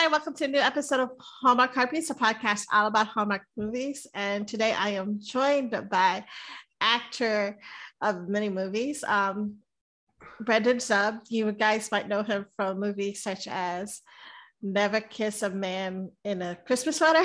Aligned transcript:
everybody. 0.00 0.18
Welcome 0.18 0.34
to 0.34 0.44
a 0.44 0.48
new 0.48 0.58
episode 0.58 1.00
of 1.00 1.10
Hallmark 1.18 1.74
Heartbeats, 1.74 2.08
a 2.08 2.14
podcast 2.14 2.64
all 2.72 2.86
about 2.86 3.08
Hallmark 3.08 3.42
movies. 3.54 4.06
And 4.14 4.48
today 4.48 4.72
I 4.72 4.90
am 4.90 5.20
joined 5.20 5.72
by 5.90 6.24
actor 6.80 7.58
of 8.00 8.26
many 8.26 8.48
movies, 8.48 9.04
um, 9.04 9.56
Brendan 10.40 10.78
Zub. 10.78 11.20
You 11.28 11.52
guys 11.52 11.90
might 11.92 12.08
know 12.08 12.22
him 12.22 12.46
from 12.56 12.80
movies 12.80 13.22
such 13.22 13.46
as 13.46 14.00
Never 14.62 15.00
Kiss 15.00 15.42
a 15.42 15.50
Man 15.50 16.10
in 16.24 16.40
a 16.40 16.56
Christmas 16.66 16.96
Sweater, 16.96 17.24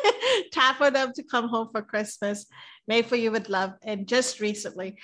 Time 0.52 0.76
for 0.76 0.92
Them 0.92 1.12
to 1.14 1.24
Come 1.24 1.48
Home 1.48 1.70
for 1.72 1.82
Christmas, 1.82 2.46
Made 2.86 3.06
for 3.06 3.16
You 3.16 3.32
with 3.32 3.48
Love, 3.48 3.72
and 3.82 4.06
just 4.06 4.38
recently, 4.38 4.96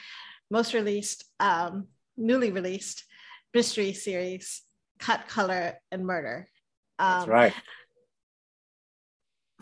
most 0.53 0.73
released, 0.73 1.25
um, 1.41 1.89
newly 2.17 2.53
released 2.53 3.05
mystery 3.53 3.93
series, 3.93 4.63
Cut 5.01 5.27
Color 5.27 5.81
and 5.91 6.07
Murder. 6.07 6.47
That's 6.99 7.25
um, 7.25 7.31
right. 7.31 7.55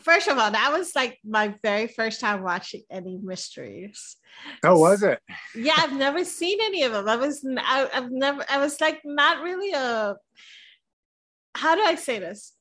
First 0.01 0.29
of 0.29 0.39
all, 0.39 0.51
that 0.51 0.73
was 0.73 0.95
like 0.95 1.19
my 1.25 1.55
very 1.63 1.89
first 1.89 2.21
time 2.21 2.43
watching 2.43 2.83
any 2.91 3.19
mysteries. 3.21 4.17
Oh, 4.63 4.79
was 4.79 5.03
it? 5.03 5.21
yeah, 5.55 5.75
I've 5.77 5.97
never 5.97 6.25
seen 6.25 6.59
any 6.63 6.83
of 6.85 6.93
them. 6.93 7.09
I 7.09 7.17
was, 7.17 7.45
I, 7.59 7.89
I've 7.93 8.11
never, 8.11 8.45
I 8.49 8.59
was 8.59 8.81
like 8.81 9.01
not 9.05 9.43
really 9.43 9.73
a. 9.73 10.17
How 11.57 11.75
do 11.75 11.83
I 11.83 11.95
say 11.95 12.19
this? 12.19 12.53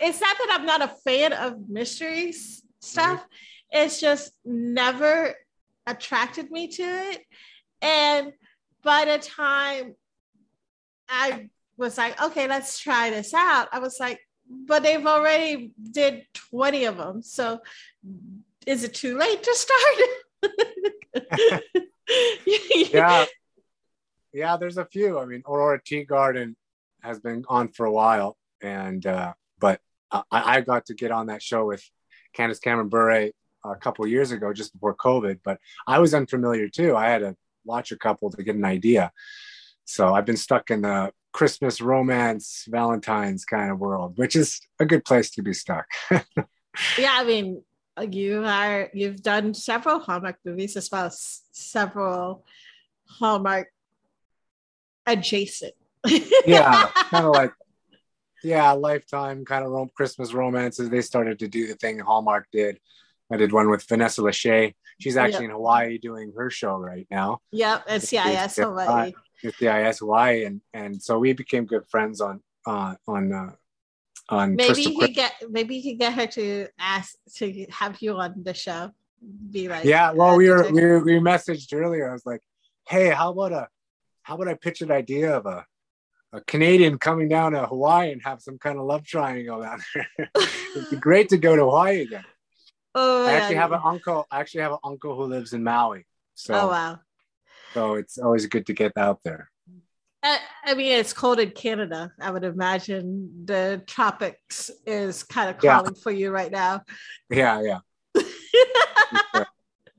It's 0.00 0.20
not 0.20 0.36
that 0.36 0.58
I'm 0.58 0.66
not 0.66 0.82
a 0.82 0.94
fan 1.04 1.32
of 1.32 1.68
mysteries 1.68 2.62
stuff. 2.80 3.20
Mm-hmm. 3.20 3.84
It's 3.84 4.00
just 4.00 4.32
never 4.44 5.34
attracted 5.86 6.50
me 6.50 6.68
to 6.68 6.82
it. 6.82 7.22
And 7.80 8.32
by 8.82 9.04
the 9.04 9.18
time 9.18 9.94
I 11.08 11.48
was 11.80 11.98
like, 11.98 12.22
okay, 12.22 12.46
let's 12.46 12.78
try 12.78 13.10
this 13.10 13.34
out. 13.34 13.68
I 13.72 13.78
was 13.78 13.98
like, 13.98 14.20
but 14.48 14.82
they've 14.82 15.04
already 15.04 15.72
did 15.90 16.26
20 16.50 16.84
of 16.84 16.98
them. 16.98 17.22
So 17.22 17.60
is 18.66 18.84
it 18.84 18.94
too 18.94 19.16
late 19.16 19.42
to 19.42 19.54
start? 19.54 20.52
yeah. 22.92 23.24
Yeah, 24.32 24.56
there's 24.58 24.76
a 24.76 24.84
few. 24.84 25.18
I 25.18 25.24
mean, 25.24 25.42
Aurora 25.48 25.80
Teagarden 25.82 26.54
has 27.02 27.18
been 27.18 27.44
on 27.48 27.68
for 27.68 27.86
a 27.86 27.92
while. 27.92 28.36
And, 28.62 29.04
uh, 29.06 29.32
but 29.58 29.80
I, 30.12 30.22
I 30.30 30.60
got 30.60 30.86
to 30.86 30.94
get 30.94 31.10
on 31.10 31.26
that 31.26 31.42
show 31.42 31.64
with 31.64 31.82
Candace 32.34 32.60
Cameron 32.60 32.88
Bure 32.88 33.30
a 33.64 33.76
couple 33.80 34.06
years 34.06 34.32
ago, 34.32 34.52
just 34.52 34.74
before 34.74 34.94
COVID, 34.94 35.40
but 35.44 35.58
I 35.86 35.98
was 35.98 36.14
unfamiliar 36.14 36.68
too. 36.68 36.94
I 36.94 37.08
had 37.08 37.20
to 37.20 37.36
watch 37.64 37.90
a 37.90 37.96
couple 37.96 38.30
to 38.30 38.42
get 38.42 38.54
an 38.54 38.64
idea. 38.64 39.10
So 39.84 40.14
I've 40.14 40.26
been 40.26 40.36
stuck 40.36 40.70
in 40.70 40.82
the 40.82 41.12
Christmas 41.32 41.80
romance, 41.80 42.66
Valentine's 42.68 43.44
kind 43.44 43.70
of 43.70 43.78
world, 43.78 44.16
which 44.16 44.36
is 44.36 44.60
a 44.78 44.86
good 44.86 45.04
place 45.04 45.30
to 45.30 45.42
be 45.42 45.52
stuck. 45.52 45.86
yeah, 46.98 47.12
I 47.12 47.24
mean, 47.24 47.62
you 48.10 48.44
are 48.44 48.90
you've 48.92 49.22
done 49.22 49.54
several 49.54 50.00
Hallmark 50.00 50.38
movies 50.44 50.76
as 50.76 50.90
well 50.90 51.06
as 51.06 51.42
several 51.52 52.44
Hallmark 53.08 53.68
adjacent. 55.06 55.74
yeah, 56.46 56.86
kind 57.10 57.26
of 57.26 57.32
like 57.32 57.52
yeah, 58.42 58.72
lifetime 58.72 59.44
kind 59.44 59.64
of 59.64 59.70
rom- 59.70 59.90
Christmas 59.94 60.32
romances. 60.32 60.88
They 60.88 61.02
started 61.02 61.38
to 61.40 61.48
do 61.48 61.66
the 61.66 61.74
thing 61.74 61.98
Hallmark 61.98 62.46
did. 62.52 62.78
I 63.32 63.36
did 63.36 63.52
one 63.52 63.70
with 63.70 63.86
Vanessa 63.88 64.22
Lachey. 64.22 64.74
She's 64.98 65.16
oh, 65.16 65.20
actually 65.20 65.44
yep. 65.44 65.50
in 65.50 65.56
Hawaii 65.56 65.98
doing 65.98 66.32
her 66.36 66.50
show 66.50 66.76
right 66.76 67.06
now. 67.10 67.38
Yep, 67.52 67.84
it's 67.88 68.12
NCIS 68.12 68.62
Hawaii 68.62 69.12
with 69.42 69.56
the 69.58 69.68
ISY, 69.68 70.44
and 70.44 70.60
and 70.72 71.02
so 71.02 71.18
we 71.18 71.32
became 71.32 71.64
good 71.64 71.86
friends 71.88 72.20
on 72.20 72.40
uh, 72.66 72.94
on 73.06 73.32
uh, 73.32 73.52
on. 74.28 74.56
Maybe 74.56 74.82
you 74.82 74.98
could 74.98 75.14
get 75.14 75.32
maybe 75.48 75.76
you 75.76 75.92
could 75.92 76.00
get 76.00 76.12
her 76.14 76.26
to 76.26 76.68
ask 76.78 77.16
to 77.36 77.66
have 77.70 78.00
you 78.00 78.16
on 78.16 78.42
the 78.42 78.54
show. 78.54 78.90
Be 79.50 79.68
like, 79.68 79.84
yeah. 79.84 80.12
Well, 80.12 80.36
we 80.36 80.48
were 80.48 80.70
we 80.70 80.82
were, 80.82 81.00
we 81.00 81.12
messaged 81.14 81.74
earlier. 81.74 82.08
I 82.08 82.12
was 82.12 82.24
like, 82.24 82.40
hey, 82.88 83.10
how 83.10 83.30
about 83.32 83.52
a 83.52 83.68
how 84.22 84.34
about 84.34 84.48
I 84.48 84.54
pitch 84.54 84.80
an 84.80 84.90
idea 84.90 85.36
of 85.36 85.46
a 85.46 85.66
a 86.32 86.40
Canadian 86.42 86.98
coming 86.98 87.28
down 87.28 87.52
to 87.52 87.66
Hawaii 87.66 88.12
and 88.12 88.22
have 88.22 88.40
some 88.40 88.58
kind 88.58 88.78
of 88.78 88.84
love 88.84 89.04
triangle 89.04 89.62
down 89.62 89.80
there. 89.94 90.08
It'd 90.76 90.90
be 90.90 90.96
great 90.96 91.28
to 91.30 91.38
go 91.38 91.56
to 91.56 91.62
Hawaii 91.62 92.02
again. 92.02 92.24
Oh, 92.94 93.26
I 93.26 93.32
actually 93.32 93.56
yeah. 93.56 93.62
have 93.62 93.72
an 93.72 93.80
uncle. 93.84 94.26
I 94.30 94.40
actually 94.40 94.62
have 94.62 94.72
an 94.72 94.78
uncle 94.84 95.16
who 95.16 95.24
lives 95.24 95.52
in 95.52 95.62
Maui. 95.62 96.06
So, 96.34 96.54
oh 96.54 96.68
wow! 96.68 96.98
So 97.74 97.94
it's 97.94 98.18
always 98.18 98.46
good 98.46 98.66
to 98.66 98.72
get 98.72 98.92
out 98.96 99.20
there. 99.24 99.50
I, 100.22 100.74
mean, 100.74 100.92
it's 100.92 101.12
cold 101.12 101.40
in 101.40 101.50
Canada. 101.50 102.12
I 102.20 102.30
would 102.30 102.44
imagine 102.44 103.46
the 103.46 103.82
tropics 103.86 104.70
is 104.86 105.22
kind 105.22 105.48
of 105.48 105.58
calling 105.58 105.94
yeah. 105.94 106.02
for 106.02 106.10
you 106.10 106.30
right 106.30 106.50
now. 106.50 106.82
Yeah, 107.30 107.62
yeah. 107.62 107.78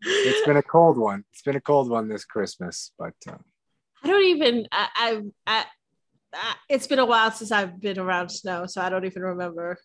it's 0.04 0.46
been 0.46 0.58
a 0.58 0.64
cold 0.64 0.98
one. 0.98 1.24
It's 1.32 1.42
been 1.42 1.56
a 1.56 1.62
cold 1.62 1.90
one 1.90 2.08
this 2.08 2.26
Christmas, 2.26 2.92
but 3.00 3.14
uh, 3.28 3.38
I 4.03 4.08
don't 4.08 4.26
even. 4.26 4.68
I, 4.72 4.88
I, 4.96 5.22
I, 5.48 5.66
I, 6.34 6.56
it's 6.70 6.88
been 6.88 7.00
a 7.00 7.06
while 7.06 7.32
since 7.32 7.52
I've 7.52 7.80
been 7.80 7.98
around 7.98 8.30
snow, 8.30 8.68
so 8.68 8.82
I 8.82 8.90
don't 8.90 9.06
even 9.06 9.24
remember. 9.24 9.78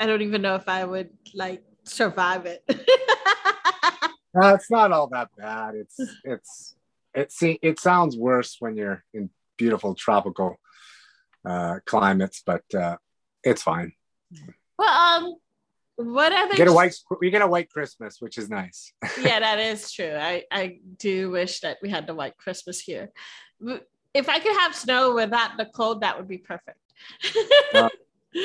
I 0.00 0.06
don't 0.06 0.22
even 0.22 0.40
know 0.40 0.54
if 0.54 0.68
I 0.68 0.84
would 0.84 1.10
like 1.34 1.62
survive 1.84 2.46
it. 2.46 2.64
uh, 2.68 4.54
it's 4.54 4.70
not 4.70 4.92
all 4.92 5.08
that 5.08 5.28
bad. 5.36 5.74
It's 5.74 6.00
it's 6.24 6.74
it 7.14 7.32
see 7.32 7.58
it 7.62 7.78
sounds 7.78 8.16
worse 8.16 8.56
when 8.58 8.76
you're 8.76 9.04
in 9.12 9.30
beautiful 9.56 9.94
tropical 9.94 10.56
uh, 11.44 11.78
climates, 11.86 12.42
but 12.44 12.62
uh, 12.74 12.96
it's 13.42 13.62
fine. 13.62 13.92
Well, 14.78 14.88
um, 14.88 15.36
what 15.96 16.32
other 16.32 16.56
get 16.56 16.68
a 16.68 16.72
white 16.72 16.94
we 17.20 17.30
get 17.30 17.42
a 17.42 17.46
white 17.46 17.70
Christmas, 17.70 18.20
which 18.20 18.38
is 18.38 18.50
nice. 18.50 18.92
yeah, 19.22 19.40
that 19.40 19.60
is 19.60 19.92
true. 19.92 20.16
I 20.18 20.44
I 20.50 20.78
do 20.98 21.30
wish 21.30 21.60
that 21.60 21.78
we 21.82 21.90
had 21.90 22.06
the 22.06 22.14
white 22.14 22.36
Christmas 22.36 22.80
here. 22.80 23.10
If 24.12 24.28
I 24.28 24.38
could 24.38 24.56
have 24.60 24.74
snow 24.74 25.14
without 25.14 25.56
the 25.56 25.66
cold, 25.66 26.00
that 26.02 26.16
would 26.16 26.28
be 26.28 26.38
perfect. 26.38 26.78
uh, 27.74 27.88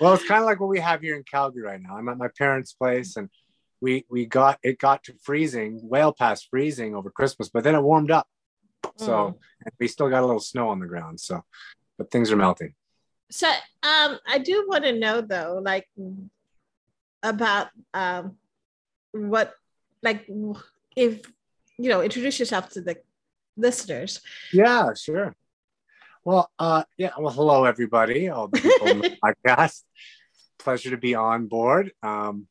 well, 0.00 0.14
it's 0.14 0.26
kind 0.26 0.40
of 0.40 0.46
like 0.46 0.60
what 0.60 0.68
we 0.68 0.80
have 0.80 1.00
here 1.00 1.16
in 1.16 1.24
Calgary 1.24 1.62
right 1.62 1.80
now. 1.80 1.96
I'm 1.96 2.08
at 2.08 2.18
my 2.18 2.28
parents' 2.36 2.72
place 2.72 3.16
and 3.16 3.28
we 3.86 4.04
we 4.10 4.26
got 4.26 4.58
it 4.64 4.80
got 4.80 5.04
to 5.04 5.14
freezing, 5.22 5.78
well 5.80 6.12
past 6.12 6.48
freezing 6.50 6.96
over 6.96 7.08
Christmas, 7.08 7.48
but 7.48 7.62
then 7.62 7.76
it 7.76 7.82
warmed 7.82 8.10
up. 8.10 8.26
So 8.96 9.12
mm. 9.12 9.34
we 9.78 9.86
still 9.86 10.10
got 10.10 10.24
a 10.24 10.26
little 10.26 10.40
snow 10.40 10.70
on 10.70 10.80
the 10.80 10.86
ground. 10.86 11.20
So, 11.20 11.44
but 11.96 12.10
things 12.10 12.32
are 12.32 12.36
melting. 12.36 12.74
So, 13.30 13.46
um, 13.46 14.18
I 14.26 14.38
do 14.42 14.66
want 14.68 14.82
to 14.84 14.98
know 14.98 15.20
though, 15.20 15.60
like 15.62 15.86
about 17.22 17.68
um, 17.94 18.34
what, 19.12 19.54
like, 20.02 20.28
if 20.96 21.22
you 21.78 21.88
know, 21.88 22.02
introduce 22.02 22.40
yourself 22.40 22.70
to 22.70 22.80
the 22.80 22.96
listeners. 23.56 24.20
Yeah, 24.52 24.94
sure. 24.94 25.36
Well, 26.24 26.50
uh, 26.58 26.82
yeah. 26.96 27.12
Well, 27.16 27.32
hello 27.32 27.64
everybody. 27.66 28.30
All 28.30 28.48
the 28.48 28.60
people 28.60 28.88
on 28.88 28.98
the 28.98 29.16
podcast. 29.24 29.84
Pleasure 30.58 30.90
to 30.90 30.96
be 30.96 31.14
on 31.14 31.46
board. 31.46 31.92
Um, 32.02 32.48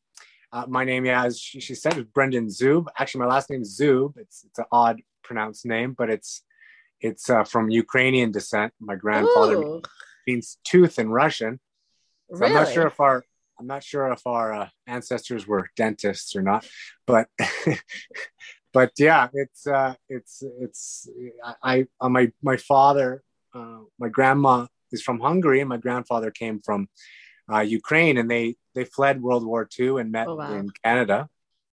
uh, 0.52 0.64
my 0.68 0.84
name, 0.84 1.04
yeah, 1.04 1.24
as 1.24 1.38
she, 1.38 1.60
she, 1.60 1.74
said, 1.74 1.96
is 1.98 2.04
Brendan 2.04 2.46
Zub. 2.46 2.86
Actually, 2.98 3.20
my 3.20 3.26
last 3.26 3.50
name 3.50 3.62
is 3.62 3.78
Zub. 3.78 4.16
It's 4.16 4.44
it's 4.44 4.58
an 4.58 4.66
odd 4.70 5.00
pronounced 5.22 5.66
name, 5.66 5.94
but 5.96 6.08
it's 6.10 6.42
it's 7.00 7.28
uh, 7.28 7.44
from 7.44 7.70
Ukrainian 7.70 8.30
descent. 8.32 8.72
My 8.80 8.96
grandfather 8.96 9.56
Ooh. 9.56 9.82
means 10.26 10.58
tooth 10.64 10.98
in 10.98 11.10
Russian. 11.10 11.60
So 12.30 12.38
really? 12.38 12.46
I'm 12.46 12.52
not 12.54 12.72
sure 12.72 12.86
if 12.86 13.00
our 13.00 13.24
I'm 13.58 13.66
not 13.66 13.82
sure 13.82 14.12
if 14.12 14.26
our 14.26 14.52
uh, 14.52 14.68
ancestors 14.86 15.46
were 15.46 15.70
dentists 15.76 16.36
or 16.36 16.42
not, 16.42 16.66
but 17.06 17.28
but 18.72 18.92
yeah, 18.98 19.28
it's 19.32 19.66
uh, 19.66 19.94
it's 20.08 20.42
it's 20.60 21.08
I, 21.62 21.86
I 22.00 22.08
my 22.08 22.32
my 22.42 22.56
father, 22.56 23.22
uh, 23.54 23.80
my 23.98 24.08
grandma 24.08 24.66
is 24.92 25.02
from 25.02 25.20
Hungary, 25.20 25.60
and 25.60 25.68
my 25.68 25.78
grandfather 25.78 26.30
came 26.30 26.60
from 26.60 26.88
uh, 27.52 27.60
Ukraine, 27.60 28.18
and 28.18 28.30
they 28.30 28.56
they 28.74 28.84
fled 28.84 29.22
World 29.22 29.44
War 29.44 29.68
II 29.78 30.00
and 30.00 30.12
met 30.12 30.28
oh, 30.28 30.36
wow. 30.36 30.52
in 30.52 30.70
Canada, 30.84 31.28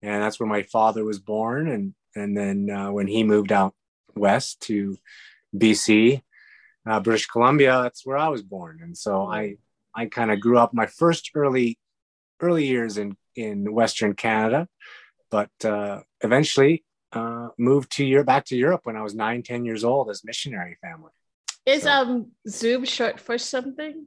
and 0.02 0.22
that's 0.22 0.38
where 0.40 0.48
my 0.48 0.62
father 0.62 1.04
was 1.04 1.18
born. 1.18 1.68
And 1.68 1.94
and 2.14 2.36
then 2.36 2.70
uh, 2.70 2.90
when 2.90 3.06
he 3.06 3.24
moved 3.24 3.52
out 3.52 3.74
west 4.14 4.60
to 4.62 4.96
BC, 5.54 6.22
uh, 6.86 7.00
British 7.00 7.26
Columbia, 7.26 7.80
that's 7.82 8.06
where 8.06 8.16
I 8.16 8.28
was 8.28 8.42
born. 8.42 8.80
And 8.82 8.96
so 8.96 9.26
I 9.26 9.56
I 9.94 10.06
kind 10.06 10.30
of 10.30 10.40
grew 10.40 10.58
up 10.58 10.72
my 10.72 10.86
first 10.86 11.30
early 11.34 11.78
early 12.40 12.66
years 12.66 12.98
in 12.98 13.16
in 13.34 13.72
Western 13.72 14.14
Canada, 14.14 14.68
but 15.30 15.50
uh, 15.64 16.00
eventually 16.22 16.84
uh, 17.12 17.48
moved 17.58 17.92
to 17.92 18.04
Europe 18.04 18.26
back 18.26 18.44
to 18.46 18.56
Europe 18.56 18.82
when 18.84 18.96
I 18.96 19.02
was 19.02 19.14
nine 19.14 19.42
ten 19.42 19.64
years 19.64 19.84
old 19.84 20.10
as 20.10 20.24
missionary 20.24 20.76
family. 20.80 21.10
Is 21.64 21.82
so. 21.82 21.90
um 21.90 22.30
Zub 22.48 22.86
short 22.86 23.20
for 23.20 23.38
something? 23.38 24.06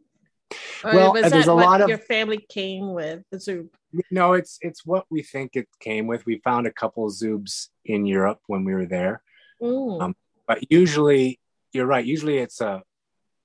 Or 0.83 0.93
well, 0.93 1.13
there's 1.13 1.47
a 1.47 1.53
lot 1.53 1.81
of 1.81 1.89
your 1.89 1.97
family 1.97 2.45
came 2.49 2.93
with 2.93 3.23
the 3.31 3.37
Zub. 3.37 3.69
No, 4.11 4.33
it's 4.33 4.57
it's 4.61 4.85
what 4.85 5.05
we 5.09 5.23
think 5.23 5.55
it 5.55 5.67
came 5.79 6.07
with. 6.07 6.25
We 6.25 6.39
found 6.43 6.67
a 6.67 6.71
couple 6.71 7.05
of 7.05 7.13
Zubs 7.13 7.69
in 7.85 8.05
Europe 8.05 8.39
when 8.47 8.63
we 8.63 8.73
were 8.73 8.85
there, 8.85 9.21
um, 9.61 10.15
but 10.47 10.71
usually 10.71 11.39
you're 11.73 11.85
right. 11.85 12.05
Usually 12.05 12.37
it's 12.37 12.61
a 12.61 12.83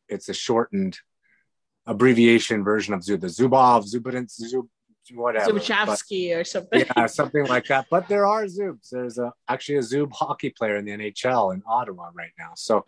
it's 0.08 0.28
a 0.28 0.34
shortened 0.34 0.98
abbreviation 1.86 2.64
version 2.64 2.94
of 2.94 3.00
Zub, 3.00 3.20
the 3.20 3.26
Zubov, 3.26 3.84
Zubinets, 3.84 4.40
Zub, 4.40 4.68
whatever. 5.12 5.52
Zubchovsky 5.52 6.38
or 6.38 6.44
something. 6.44 6.84
yeah, 6.96 7.06
something 7.20 7.46
like 7.46 7.66
that. 7.66 7.86
But 7.90 8.08
there 8.08 8.26
are 8.26 8.44
Zubs. 8.44 8.90
There's 8.90 9.18
a, 9.18 9.32
actually 9.48 9.76
a 9.76 9.80
Zub 9.80 10.12
hockey 10.12 10.50
player 10.50 10.76
in 10.76 10.84
the 10.84 10.92
NHL 10.92 11.54
in 11.54 11.62
Ottawa 11.66 12.10
right 12.14 12.32
now. 12.38 12.52
So 12.56 12.84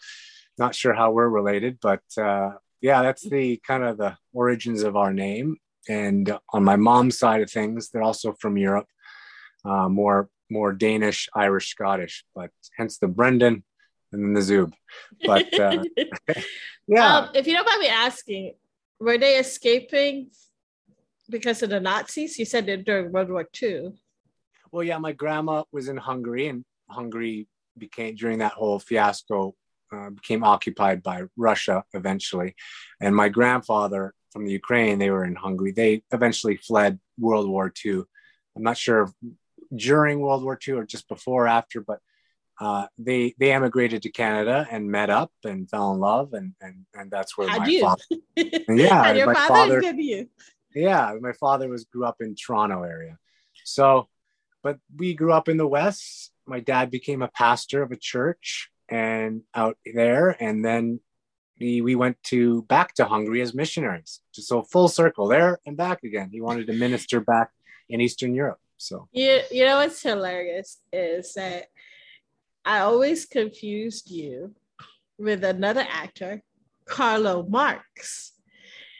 not 0.58 0.74
sure 0.74 0.94
how 0.94 1.10
we're 1.10 1.28
related, 1.28 1.78
but 1.80 2.02
uh, 2.16 2.52
yeah, 2.86 3.02
that's 3.02 3.28
the 3.28 3.60
kind 3.66 3.82
of 3.82 3.98
the 3.98 4.16
origins 4.32 4.84
of 4.84 4.94
our 4.94 5.12
name. 5.12 5.56
And 5.88 6.24
on 6.52 6.62
my 6.62 6.76
mom's 6.76 7.18
side 7.18 7.42
of 7.42 7.50
things, 7.50 7.90
they're 7.90 8.08
also 8.10 8.32
from 8.40 8.56
Europe, 8.56 8.86
uh, 9.64 9.88
more 9.88 10.28
more 10.48 10.72
Danish, 10.72 11.28
Irish, 11.34 11.70
Scottish, 11.70 12.24
but 12.32 12.50
hence 12.78 12.98
the 12.98 13.08
Brendan 13.08 13.64
and 14.12 14.18
then 14.22 14.32
the 14.34 14.44
Zub. 14.48 14.72
But 15.30 15.48
uh, 15.58 15.82
yeah, 16.86 17.16
um, 17.16 17.30
if 17.34 17.48
you 17.48 17.54
don't 17.54 17.66
mind 17.66 17.80
me 17.80 17.88
asking, 17.88 18.54
were 19.00 19.18
they 19.18 19.34
escaping 19.38 20.30
because 21.28 21.64
of 21.64 21.70
the 21.70 21.80
Nazis? 21.80 22.38
You 22.38 22.44
said 22.44 22.68
it 22.68 22.84
during 22.84 23.10
World 23.10 23.30
War 23.30 23.48
II. 23.60 23.98
Well, 24.70 24.84
yeah, 24.84 24.98
my 24.98 25.10
grandma 25.10 25.64
was 25.72 25.88
in 25.88 25.96
Hungary, 25.96 26.46
and 26.46 26.64
Hungary 26.88 27.48
became 27.76 28.14
during 28.14 28.38
that 28.38 28.52
whole 28.52 28.78
fiasco 28.78 29.56
uh, 29.96 30.10
became 30.10 30.44
occupied 30.44 31.02
by 31.02 31.22
Russia 31.36 31.84
eventually, 31.94 32.54
and 33.00 33.14
my 33.14 33.28
grandfather 33.28 34.14
from 34.36 34.44
the 34.44 34.52
Ukraine, 34.52 34.98
they 34.98 35.10
were 35.10 35.24
in 35.24 35.34
Hungary. 35.34 35.72
They 35.72 36.02
eventually 36.12 36.56
fled 36.58 36.98
World 37.18 37.48
War 37.48 37.72
II. 37.84 38.02
I'm 38.54 38.62
not 38.62 38.76
sure 38.76 39.10
during 39.74 40.20
World 40.20 40.42
War 40.44 40.58
II 40.66 40.74
or 40.74 40.84
just 40.84 41.08
before 41.08 41.44
or 41.44 41.48
after, 41.48 41.80
but 41.80 42.00
uh, 42.60 42.86
they 42.98 43.34
they 43.38 43.52
emigrated 43.52 44.02
to 44.02 44.10
Canada 44.10 44.66
and 44.70 44.90
met 44.90 45.10
up 45.10 45.32
and 45.44 45.68
fell 45.68 45.92
in 45.92 46.00
love, 46.00 46.32
and 46.32 46.52
and 46.60 46.86
and 46.94 47.10
that's 47.10 47.36
where 47.36 47.48
How'd 47.48 47.60
my 47.60 47.66
you? 47.66 47.80
father. 47.80 48.02
yeah, 48.68 49.12
your 49.12 49.26
my 49.26 49.34
father, 49.34 49.82
father 49.82 50.00
you? 50.00 50.28
yeah, 50.74 51.14
my 51.20 51.32
father 51.32 51.68
was 51.68 51.84
grew 51.84 52.04
up 52.04 52.16
in 52.20 52.34
Toronto 52.34 52.82
area, 52.82 53.18
so, 53.64 54.08
but 54.62 54.78
we 54.94 55.14
grew 55.14 55.32
up 55.32 55.48
in 55.48 55.56
the 55.56 55.66
West. 55.66 56.32
My 56.46 56.60
dad 56.60 56.90
became 56.90 57.22
a 57.22 57.28
pastor 57.28 57.82
of 57.82 57.90
a 57.90 57.96
church 57.96 58.70
and 58.88 59.42
out 59.54 59.76
there, 59.94 60.30
and 60.42 60.64
then 60.64 61.00
we 61.60 61.80
we 61.80 61.94
went 61.94 62.22
to 62.24 62.62
back 62.62 62.94
to 62.94 63.04
Hungary 63.04 63.40
as 63.40 63.54
missionaries. 63.54 64.20
Just 64.34 64.48
so 64.48 64.62
full 64.62 64.88
circle 64.88 65.28
there 65.28 65.58
and 65.66 65.76
back 65.76 66.02
again. 66.04 66.30
He 66.32 66.40
wanted 66.40 66.66
to 66.68 66.72
minister 66.72 67.20
back 67.20 67.50
in 67.88 68.00
Eastern 68.00 68.34
Europe. 68.34 68.60
So 68.76 69.08
you 69.12 69.40
you 69.50 69.64
know 69.64 69.78
what's 69.78 70.02
hilarious 70.02 70.78
is 70.92 71.34
that 71.34 71.66
I 72.64 72.80
always 72.80 73.26
confused 73.26 74.10
you 74.10 74.54
with 75.18 75.44
another 75.44 75.86
actor, 75.88 76.42
Carlo 76.84 77.46
Marks. 77.48 78.32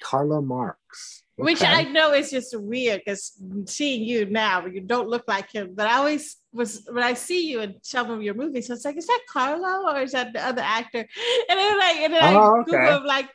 Carlo 0.02 0.40
Marks. 0.40 1.24
Okay. 1.38 1.44
Which 1.44 1.62
I 1.62 1.82
know 1.82 2.12
is 2.14 2.30
just 2.30 2.58
weird 2.58 3.02
because 3.04 3.32
seeing 3.66 4.04
you 4.04 4.24
now, 4.24 4.64
you 4.64 4.80
don't 4.80 5.08
look 5.08 5.24
like 5.28 5.52
him. 5.52 5.74
But 5.74 5.88
I 5.88 5.96
always 5.96 6.36
was 6.56 6.86
when 6.90 7.04
I 7.04 7.14
see 7.14 7.48
you 7.48 7.60
in 7.60 7.76
some 7.82 8.10
of 8.10 8.22
your 8.22 8.34
movies, 8.34 8.70
I 8.70 8.74
was 8.74 8.84
like, 8.84 8.96
is 8.96 9.06
that 9.06 9.20
Carlo 9.28 9.92
or 9.92 10.00
is 10.00 10.12
that 10.12 10.32
the 10.32 10.44
other 10.44 10.62
actor? 10.62 11.06
And 11.48 11.58
then 11.58 11.78
like, 11.78 11.96
and 11.96 12.12
then 12.12 12.34
oh, 12.34 12.60
I 12.60 12.64
Google 12.64 12.80
okay. 12.80 12.96
him 12.96 13.04
like, 13.04 13.30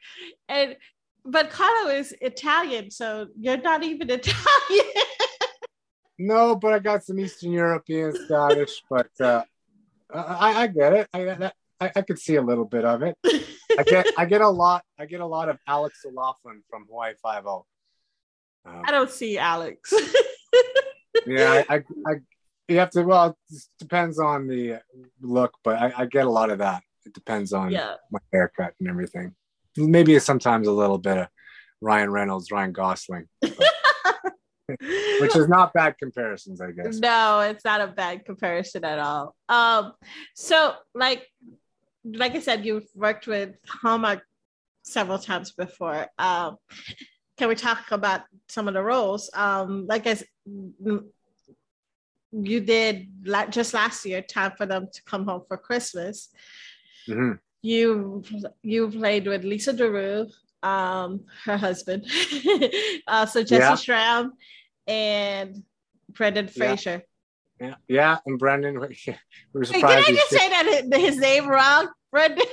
and 0.50 0.76
but 1.24 1.50
Carlo 1.50 1.92
is 1.92 2.16
Italian, 2.20 2.90
so 2.90 3.28
you're 3.40 3.62
not 3.62 3.84
even 3.84 4.10
Italian. 4.20 4.86
no, 6.18 6.56
but 6.56 6.74
I 6.74 6.80
got 6.80 7.04
some 7.04 7.20
Eastern 7.20 7.52
European, 7.52 8.14
Scottish, 8.26 8.82
but 8.90 9.10
uh, 9.20 9.44
I, 10.14 10.64
I 10.64 10.68
get 10.68 10.94
it. 10.94 11.08
I, 11.14 11.52
I, 11.80 11.92
I 11.96 12.02
could 12.02 12.20
see 12.20 12.36
a 12.36 12.42
little 12.42 12.66
bit 12.66 12.86
of 12.86 13.04
it. 13.04 13.18
I 13.78 13.84
get 13.84 14.08
I 14.18 14.26
get 14.26 14.42
a 14.42 14.50
lot 14.50 14.84
I 15.00 15.06
get 15.06 15.22
a 15.22 15.26
lot 15.26 15.50
of 15.50 15.58
Alex 15.68 16.04
O'Loughlin 16.06 16.64
from 16.70 16.86
Hawaii 16.88 17.14
Five 17.22 17.46
O. 17.46 17.66
Um, 18.66 18.84
I 18.86 18.92
don't 18.92 19.10
see 19.10 19.38
Alex. 19.38 19.94
yeah, 21.26 21.64
I, 21.70 21.76
I, 21.76 21.84
I, 22.06 22.14
you 22.72 22.80
have 22.80 22.90
to. 22.92 23.04
Well, 23.04 23.38
it 23.50 23.62
depends 23.80 24.20
on 24.20 24.48
the 24.48 24.80
look, 25.22 25.54
but 25.64 25.78
I, 25.78 25.94
I 25.98 26.06
get 26.06 26.26
a 26.26 26.30
lot 26.30 26.50
of 26.50 26.60
that. 26.60 26.84
It 27.06 27.14
depends 27.14 27.54
on 27.54 27.72
yeah. 27.72 27.96
my 28.12 28.20
haircut 28.32 28.74
and 28.80 28.90
everything. 28.90 29.36
Maybe 29.78 30.18
sometimes 30.20 30.68
a 30.68 30.72
little 30.72 30.98
bit 30.98 31.18
of 31.18 31.28
Ryan 31.82 32.12
Reynolds, 32.12 32.52
Ryan 32.52 32.72
Gosling. 32.72 33.28
which 35.20 35.36
is 35.36 35.48
not 35.48 35.74
bad 35.74 35.98
comparisons, 35.98 36.62
I 36.62 36.72
guess. 36.72 36.98
No, 37.00 37.42
it's 37.42 37.66
not 37.66 37.82
a 37.82 37.88
bad 37.88 38.26
comparison 38.26 38.86
at 38.86 39.00
all. 39.00 39.36
Um, 39.50 39.94
so 40.36 40.76
like, 40.94 41.28
like 42.06 42.36
I 42.36 42.40
said, 42.40 42.66
you've 42.66 42.88
worked 42.96 43.28
with 43.28 43.56
Hallmark 43.68 44.24
several 44.84 45.20
times 45.20 45.52
before. 45.52 46.08
Um, 46.18 46.58
can 47.38 47.50
we 47.50 47.56
talk 47.56 47.92
about 47.92 48.22
some 48.48 48.68
of 48.68 48.74
the 48.74 48.84
roles? 48.84 49.30
Um, 49.34 49.88
like 49.88 50.08
as 50.08 50.24
you 52.32 52.62
did 52.62 53.08
just 53.50 53.74
last 53.74 54.06
year, 54.06 54.22
time 54.22 54.54
for 54.58 54.66
them 54.66 54.88
to 54.92 55.04
come 55.04 55.26
home 55.26 55.42
for 55.48 55.58
Christmas. 55.58 56.30
Mm-hmm. 57.08 57.34
You 57.62 58.24
you 58.64 58.90
played 58.90 59.28
with 59.28 59.44
Lisa 59.44 59.74
Durupt, 59.74 60.32
um, 60.64 61.26
her 61.46 61.58
husband, 61.58 62.06
uh, 63.08 63.26
so 63.26 63.44
Jesse 63.44 63.62
yeah. 63.62 63.76
Schramm, 63.76 64.34
and 64.88 65.64
Brendan 66.10 66.48
Fraser. 66.48 67.04
Yeah. 67.60 67.68
yeah, 67.68 67.76
yeah, 67.88 68.18
and 68.26 68.40
Brendan. 68.40 68.80
We 68.80 68.88
were 69.54 69.66
surprised. 69.66 69.74
Hey, 69.74 69.82
can 69.82 70.04
I 70.04 70.18
just 70.18 70.30
say 70.30 70.50
that 70.50 71.00
his 71.00 71.18
name 71.18 71.48
wrong, 71.48 71.90
Brendan? 72.12 72.48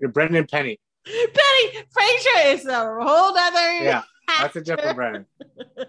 You're 0.00 0.10
Brendan 0.12 0.46
Penny. 0.46 0.78
Penny 1.04 1.84
Fraser 1.90 2.56
is 2.56 2.66
a 2.66 2.84
whole 2.84 3.36
other. 3.36 3.84
Yeah, 3.84 4.02
that's 4.40 4.56
a 4.56 4.60
different 4.60 4.96
Brendan. 4.96 5.26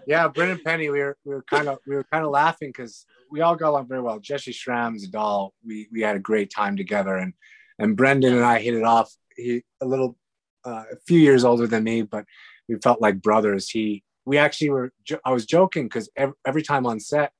Yeah, 0.06 0.28
Brendan 0.28 0.60
Penny. 0.64 0.90
We 0.90 1.00
were 1.00 1.16
we 1.24 1.34
were 1.34 1.42
kind 1.42 1.68
of 1.68 1.78
we 1.86 1.94
were 1.94 2.04
kind 2.04 2.24
of 2.24 2.30
laughing 2.30 2.68
because 2.68 3.06
we 3.30 3.40
all 3.40 3.56
got 3.56 3.70
along 3.70 3.88
very 3.88 4.00
well. 4.00 4.18
Jesse 4.18 4.52
Schramm's 4.52 5.04
a 5.04 5.08
doll. 5.10 5.54
We 5.64 5.88
we 5.92 6.00
had 6.00 6.16
a 6.16 6.20
great 6.20 6.50
time 6.50 6.76
together, 6.76 7.16
and 7.16 7.32
and 7.78 7.96
Brendan 7.96 8.34
and 8.34 8.44
I 8.44 8.60
hit 8.60 8.74
it 8.74 8.84
off. 8.84 9.12
He 9.36 9.62
a 9.80 9.86
little, 9.86 10.16
uh, 10.64 10.84
a 10.92 10.96
few 11.06 11.18
years 11.18 11.44
older 11.44 11.66
than 11.66 11.84
me, 11.84 12.02
but 12.02 12.24
we 12.68 12.76
felt 12.76 13.00
like 13.00 13.22
brothers. 13.22 13.68
He 13.68 14.04
we 14.24 14.38
actually 14.38 14.70
were. 14.70 14.92
I 15.24 15.32
was 15.32 15.46
joking 15.46 15.84
because 15.84 16.08
every, 16.16 16.34
every 16.46 16.62
time 16.62 16.86
on 16.86 17.00
set, 17.00 17.32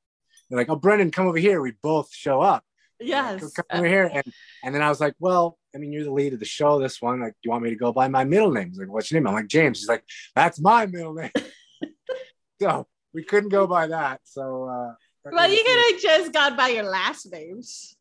they're 0.49 0.59
like, 0.59 0.69
"Oh, 0.69 0.77
Brendan, 0.77 1.11
come 1.11 1.27
over 1.27 1.39
here." 1.39 1.61
We 1.61 1.73
both 1.83 2.13
show 2.13 2.41
up. 2.41 2.65
Yes, 3.01 3.41
come, 3.41 3.51
come 3.71 3.79
over 3.81 3.89
here, 3.89 4.11
and 4.13 4.25
and 4.63 4.75
then 4.75 4.83
I 4.83 4.89
was 4.89 5.01
like, 5.01 5.15
"Well, 5.19 5.59
I 5.75 5.79
mean, 5.79 5.93
you're 5.93 6.05
the 6.05 6.13
lead 6.13 6.33
of 6.33 6.41
the 6.41 6.45
show. 6.45 6.79
This 6.79 7.03
one, 7.03 7.21
like, 7.21 7.33
do 7.33 7.39
you 7.45 7.51
want 7.51 7.65
me 7.65 7.71
to 7.71 7.77
go 7.77 7.93
by 7.93 8.09
my 8.09 8.25
middle 8.25 8.53
name?" 8.53 8.69
He's 8.69 8.79
like, 8.79 8.89
"What's 8.89 9.11
your 9.11 9.21
name?" 9.21 9.29
I'm 9.29 9.35
like, 9.35 9.49
"James." 9.49 9.81
He's 9.81 9.89
like, 9.89 10.05
"That's 10.35 10.61
my 10.61 10.87
middle 10.87 11.15
name." 11.15 11.31
so 12.61 12.87
we 13.13 13.25
couldn't 13.25 13.51
go 13.51 13.67
by 13.67 13.89
that. 13.89 14.21
So. 14.25 14.69
uh 14.69 14.95
well, 15.33 15.51
you 15.51 15.65
could 15.65 15.95
have 15.95 16.03
just 16.03 16.33
gone 16.35 16.55
by 16.55 16.69
your 16.69 16.85
last 16.85 17.33
names. 17.33 17.97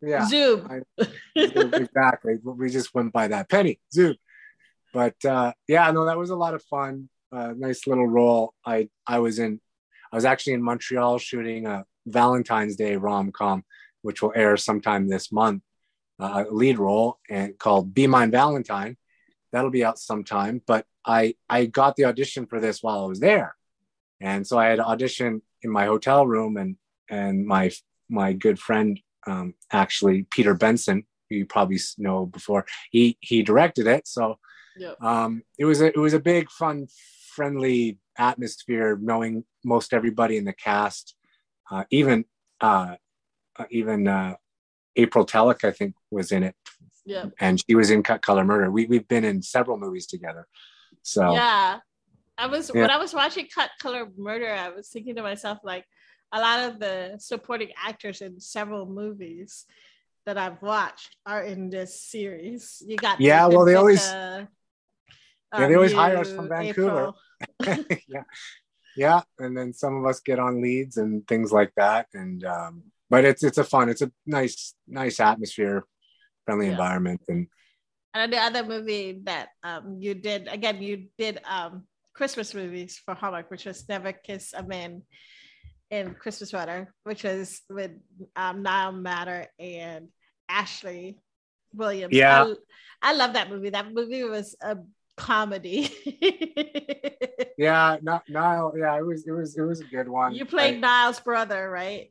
Yeah. 0.00 0.28
Zub. 0.30 0.84
exactly. 1.34 2.38
We 2.44 2.70
just 2.70 2.94
went 2.94 3.12
by 3.12 3.26
that. 3.28 3.48
Penny, 3.48 3.80
Zub. 3.92 4.14
But 4.94 5.16
uh, 5.24 5.54
yeah, 5.66 5.90
no, 5.90 6.04
that 6.04 6.16
was 6.16 6.30
a 6.30 6.36
lot 6.36 6.54
of 6.54 6.62
fun 6.62 7.08
a 7.32 7.54
nice 7.54 7.86
little 7.86 8.06
role. 8.06 8.54
I 8.64 8.88
I 9.06 9.18
was 9.18 9.38
in, 9.38 9.60
I 10.12 10.16
was 10.16 10.24
actually 10.24 10.54
in 10.54 10.62
Montreal 10.62 11.18
shooting 11.18 11.66
a 11.66 11.84
Valentine's 12.06 12.76
Day 12.76 12.96
rom 12.96 13.32
com, 13.32 13.64
which 14.02 14.22
will 14.22 14.32
air 14.34 14.56
sometime 14.56 15.08
this 15.08 15.30
month. 15.32 15.62
Uh, 16.20 16.44
lead 16.50 16.78
role 16.78 17.20
and 17.30 17.56
called 17.58 17.94
Be 17.94 18.08
Mine 18.08 18.32
Valentine. 18.32 18.96
That'll 19.52 19.70
be 19.70 19.84
out 19.84 19.98
sometime. 19.98 20.60
But 20.66 20.84
I 21.04 21.34
I 21.48 21.66
got 21.66 21.94
the 21.94 22.06
audition 22.06 22.46
for 22.46 22.60
this 22.60 22.82
while 22.82 23.04
I 23.04 23.06
was 23.06 23.20
there, 23.20 23.54
and 24.20 24.46
so 24.46 24.58
I 24.58 24.66
had 24.66 24.80
audition 24.80 25.42
in 25.62 25.70
my 25.70 25.86
hotel 25.86 26.26
room, 26.26 26.56
and 26.56 26.76
and 27.08 27.46
my 27.46 27.70
my 28.08 28.32
good 28.32 28.58
friend 28.58 28.98
um, 29.26 29.54
actually 29.70 30.24
Peter 30.30 30.54
Benson, 30.54 31.04
who 31.28 31.36
you 31.36 31.46
probably 31.46 31.78
know 31.98 32.26
before, 32.26 32.66
he 32.90 33.16
he 33.20 33.42
directed 33.42 33.86
it. 33.86 34.08
So 34.08 34.38
yep. 34.76 35.00
um, 35.02 35.42
it 35.58 35.64
was 35.64 35.80
a, 35.80 35.86
it 35.86 35.98
was 35.98 36.14
a 36.14 36.20
big 36.20 36.50
fun 36.50 36.88
friendly 37.34 37.98
atmosphere, 38.16 38.98
knowing 39.00 39.44
most 39.64 39.92
everybody 39.92 40.36
in 40.36 40.44
the 40.44 40.52
cast, 40.52 41.14
uh, 41.70 41.84
even 41.90 42.24
uh, 42.60 42.96
uh, 43.56 43.64
even 43.70 44.08
uh, 44.08 44.34
April 44.98 45.24
Telek, 45.24 45.64
I 45.64 45.70
think, 45.70 45.94
was 46.10 46.32
in 46.32 46.42
it. 46.42 46.54
Yeah. 47.06 47.26
And 47.40 47.58
she 47.58 47.74
was 47.74 47.90
in 47.90 48.02
Cut 48.02 48.20
Color 48.20 48.44
Murder. 48.44 48.70
We 48.70 48.84
we've 48.86 49.08
been 49.08 49.24
in 49.24 49.40
several 49.40 49.78
movies 49.78 50.06
together. 50.06 50.46
So 51.02 51.32
yeah, 51.32 51.78
I 52.36 52.46
was 52.46 52.70
yeah. 52.74 52.82
when 52.82 52.90
I 52.90 52.98
was 52.98 53.14
watching 53.14 53.46
Cut 53.52 53.70
Color 53.80 54.08
Murder, 54.16 54.50
I 54.50 54.68
was 54.68 54.88
thinking 54.90 55.16
to 55.16 55.22
myself 55.22 55.58
like 55.64 55.86
a 56.32 56.40
lot 56.40 56.68
of 56.68 56.78
the 56.78 57.16
supporting 57.18 57.70
actors 57.82 58.20
in 58.20 58.40
several 58.40 58.84
movies 58.84 59.64
that 60.26 60.36
I've 60.36 60.60
watched 60.60 61.16
are 61.24 61.42
in 61.42 61.70
this 61.70 61.98
series. 61.98 62.82
You 62.86 62.96
got 62.96 63.20
yeah, 63.20 63.46
well 63.46 63.64
they 63.64 63.76
always 63.76 64.06
yeah, 64.06 64.46
they 65.52 65.74
always 65.74 65.94
hire 65.94 66.18
us 66.18 66.30
from 66.30 66.48
Vancouver. 66.48 67.12
yeah 68.08 68.24
yeah 68.96 69.20
and 69.38 69.56
then 69.56 69.72
some 69.72 69.96
of 69.96 70.04
us 70.04 70.18
get 70.18 70.40
on 70.40 70.60
leads 70.60 70.96
and 70.96 71.26
things 71.28 71.52
like 71.52 71.72
that 71.76 72.08
and 72.14 72.44
um 72.44 72.82
but 73.10 73.24
it's 73.24 73.42
it's 73.42 73.58
a 73.58 73.64
fun 73.64 73.88
it's 73.88 74.02
a 74.02 74.10
nice 74.26 74.74
nice 74.86 75.20
atmosphere 75.20 75.84
friendly 76.44 76.66
yeah. 76.66 76.72
environment 76.72 77.20
and 77.28 77.46
And 78.14 78.32
the 78.32 78.38
other 78.38 78.64
movie 78.64 79.20
that 79.24 79.48
um, 79.62 79.98
you 80.00 80.14
did 80.14 80.48
again, 80.48 80.82
you 80.82 81.08
did 81.18 81.40
um, 81.44 81.84
Christmas 82.14 82.54
movies 82.54 83.00
for 83.04 83.14
Hallmark, 83.14 83.50
which 83.50 83.64
was 83.64 83.88
Never 83.88 84.12
Kiss 84.12 84.54
a 84.54 84.62
Man 84.62 85.02
in 85.90 86.14
Christmas 86.14 86.50
Sweater, 86.50 86.92
which 87.04 87.22
was 87.22 87.60
with 87.70 87.92
um, 88.34 88.62
Niall 88.62 88.92
Matter 88.92 89.46
and 89.58 90.08
Ashley 90.48 91.18
Williams. 91.72 92.14
Yeah. 92.14 92.54
I, 93.02 93.10
I 93.10 93.12
love 93.12 93.34
that 93.34 93.50
movie. 93.50 93.70
That 93.70 93.92
movie 93.92 94.24
was 94.24 94.56
a 94.60 94.78
comedy. 95.16 95.92
yeah, 97.58 97.98
not 98.02 98.24
Niall. 98.28 98.72
Yeah, 98.76 98.96
it 98.98 99.06
was 99.06 99.26
it 99.26 99.32
was 99.32 99.56
it 99.56 99.62
was 99.62 99.80
a 99.80 99.84
good 99.84 100.08
one. 100.08 100.34
You 100.34 100.44
played 100.44 100.76
I, 100.76 100.80
Niall's 100.80 101.20
brother, 101.20 101.70
right? 101.70 102.10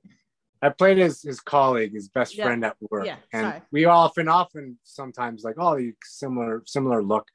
I 0.61 0.69
played 0.69 0.97
his 0.97 1.21
his 1.21 1.39
colleague, 1.39 1.93
his 1.93 2.09
best 2.09 2.35
Yeah. 2.35 2.45
friend 2.45 2.65
at 2.65 2.75
work, 2.89 3.05
Yeah, 3.05 3.17
and 3.33 3.47
sorry. 3.47 3.61
we 3.71 3.85
often 3.85 4.27
often 4.27 4.79
sometimes 4.83 5.43
like 5.43 5.55
oh 5.57 5.75
you 5.77 5.93
similar 6.03 6.63
similar 6.65 7.03
look. 7.03 7.27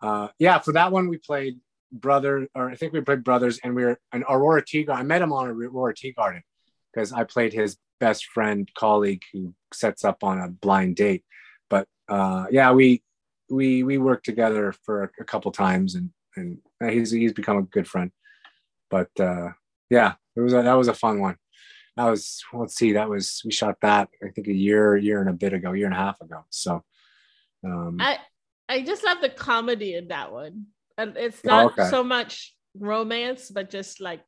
Uh, 0.00 0.28
yeah, 0.38 0.58
for 0.58 0.72
that 0.72 0.92
one 0.92 1.08
we 1.08 1.18
played 1.18 1.58
brother, 1.92 2.48
or 2.54 2.68
I 2.70 2.74
think 2.74 2.92
we 2.92 3.00
played 3.00 3.24
brothers, 3.24 3.58
and 3.62 3.74
we 3.74 3.84
were 3.84 3.98
an 4.12 4.24
Aurora 4.28 4.62
Teagarden. 4.62 4.96
I 4.96 5.02
met 5.02 5.22
him 5.22 5.32
on 5.32 5.48
Aurora 5.48 5.94
Teagarden 5.94 6.42
because 6.92 7.12
I 7.12 7.24
played 7.24 7.52
his 7.52 7.76
best 8.00 8.26
friend 8.26 8.68
colleague 8.74 9.22
who 9.32 9.54
sets 9.72 10.04
up 10.04 10.22
on 10.22 10.38
a 10.38 10.48
blind 10.48 10.96
date. 10.96 11.24
But 11.70 11.86
uh, 12.08 12.46
yeah, 12.50 12.72
we 12.72 13.02
we 13.48 13.84
we 13.84 13.96
worked 13.98 14.24
together 14.24 14.74
for 14.84 15.04
a, 15.04 15.10
a 15.20 15.24
couple 15.24 15.52
times, 15.52 15.94
and 15.94 16.10
and 16.36 16.58
he's 16.90 17.10
he's 17.10 17.32
become 17.32 17.56
a 17.58 17.62
good 17.62 17.88
friend. 17.88 18.10
But 18.90 19.08
uh, 19.18 19.50
yeah, 19.88 20.14
it 20.34 20.40
was 20.40 20.52
a, 20.52 20.62
that 20.62 20.74
was 20.74 20.88
a 20.88 20.94
fun 20.94 21.20
one. 21.20 21.36
That 21.96 22.10
was 22.10 22.42
let's 22.52 22.74
see, 22.76 22.92
that 22.92 23.08
was 23.08 23.40
we 23.44 23.50
shot 23.52 23.76
that 23.82 24.08
I 24.22 24.28
think 24.28 24.48
a 24.48 24.54
year 24.54 24.96
year 24.96 25.20
and 25.20 25.30
a 25.30 25.32
bit 25.32 25.52
ago, 25.54 25.72
year 25.72 25.86
and 25.86 25.94
a 25.94 25.98
half 25.98 26.20
ago. 26.20 26.44
So 26.50 26.84
um, 27.64 27.96
I 28.00 28.18
I 28.68 28.82
just 28.82 29.04
love 29.04 29.18
the 29.20 29.30
comedy 29.30 29.94
in 29.94 30.08
that 30.08 30.32
one. 30.32 30.66
And 30.98 31.16
it's 31.16 31.40
Oh, 31.44 31.48
not 31.48 31.66
okay. 31.72 31.88
so 31.90 32.02
much 32.04 32.54
romance, 32.78 33.50
but 33.50 33.70
just 33.70 34.00
like 34.00 34.22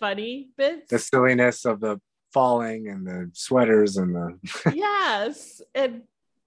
funny 0.00 0.50
bits. 0.56 0.88
the 0.90 0.98
silliness 0.98 1.64
of 1.64 1.80
the 1.80 2.00
falling 2.32 2.88
and 2.88 3.06
the 3.06 3.30
sweaters 3.34 3.96
and 3.96 4.14
the 4.14 4.38
yes. 4.74 5.60
And 5.74 6.02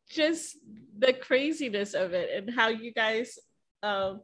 just 0.10 0.58
the 0.98 1.14
craziness 1.14 1.94
of 1.94 2.14
it 2.14 2.30
and 2.36 2.54
how 2.54 2.68
you 2.70 2.92
guys 2.94 3.40
um 3.82 4.22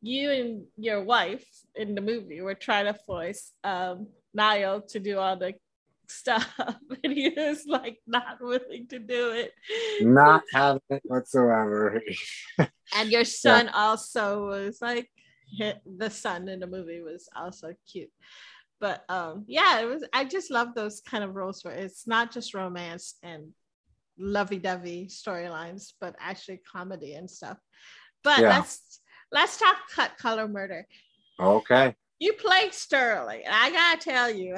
you 0.00 0.30
and 0.30 0.64
your 0.76 1.02
wife 1.02 1.44
in 1.74 1.94
the 1.94 2.00
movie 2.00 2.40
were 2.40 2.54
trying 2.54 2.84
to 2.86 2.94
force 2.94 3.52
um 3.64 4.06
Niall 4.34 4.82
to 4.88 5.00
do 5.00 5.18
all 5.18 5.36
the 5.36 5.54
stuff 6.08 6.46
and 7.04 7.12
he 7.12 7.30
was 7.30 7.64
like 7.66 7.98
not 8.06 8.36
willing 8.40 8.86
to 8.88 8.98
do 8.98 9.30
it. 9.30 9.52
not 10.02 10.42
having 10.52 10.82
it 10.90 11.02
whatsoever. 11.04 12.02
and 12.96 13.10
your 13.10 13.24
son 13.24 13.70
also 13.72 14.46
was 14.46 14.78
like 14.82 15.08
hit, 15.56 15.80
the 15.98 16.10
son 16.10 16.48
in 16.48 16.60
the 16.60 16.66
movie 16.66 17.00
was 17.00 17.28
also 17.34 17.72
cute 17.90 18.10
but 18.80 19.04
um 19.08 19.44
yeah 19.46 19.80
it 19.80 19.84
was 19.84 20.02
i 20.12 20.24
just 20.24 20.50
love 20.50 20.74
those 20.74 21.00
kind 21.00 21.22
of 21.22 21.34
roles 21.36 21.62
where 21.64 21.74
it's 21.74 22.06
not 22.06 22.32
just 22.32 22.54
romance 22.54 23.14
and 23.22 23.52
lovey-dovey 24.18 25.06
storylines 25.10 25.92
but 26.00 26.14
actually 26.18 26.60
comedy 26.70 27.14
and 27.14 27.30
stuff 27.30 27.58
but 28.24 28.40
Yeah. 28.40 28.48
let's 28.50 29.00
let's 29.30 29.58
talk 29.58 29.76
cut 29.94 30.16
color 30.18 30.48
murder 30.48 30.86
okay. 31.38 31.94
You 32.18 32.32
play 32.34 32.68
sterling 32.70 33.42
and 33.44 33.54
i 33.54 33.70
gotta 33.70 34.00
tell 34.00 34.30
you 34.30 34.56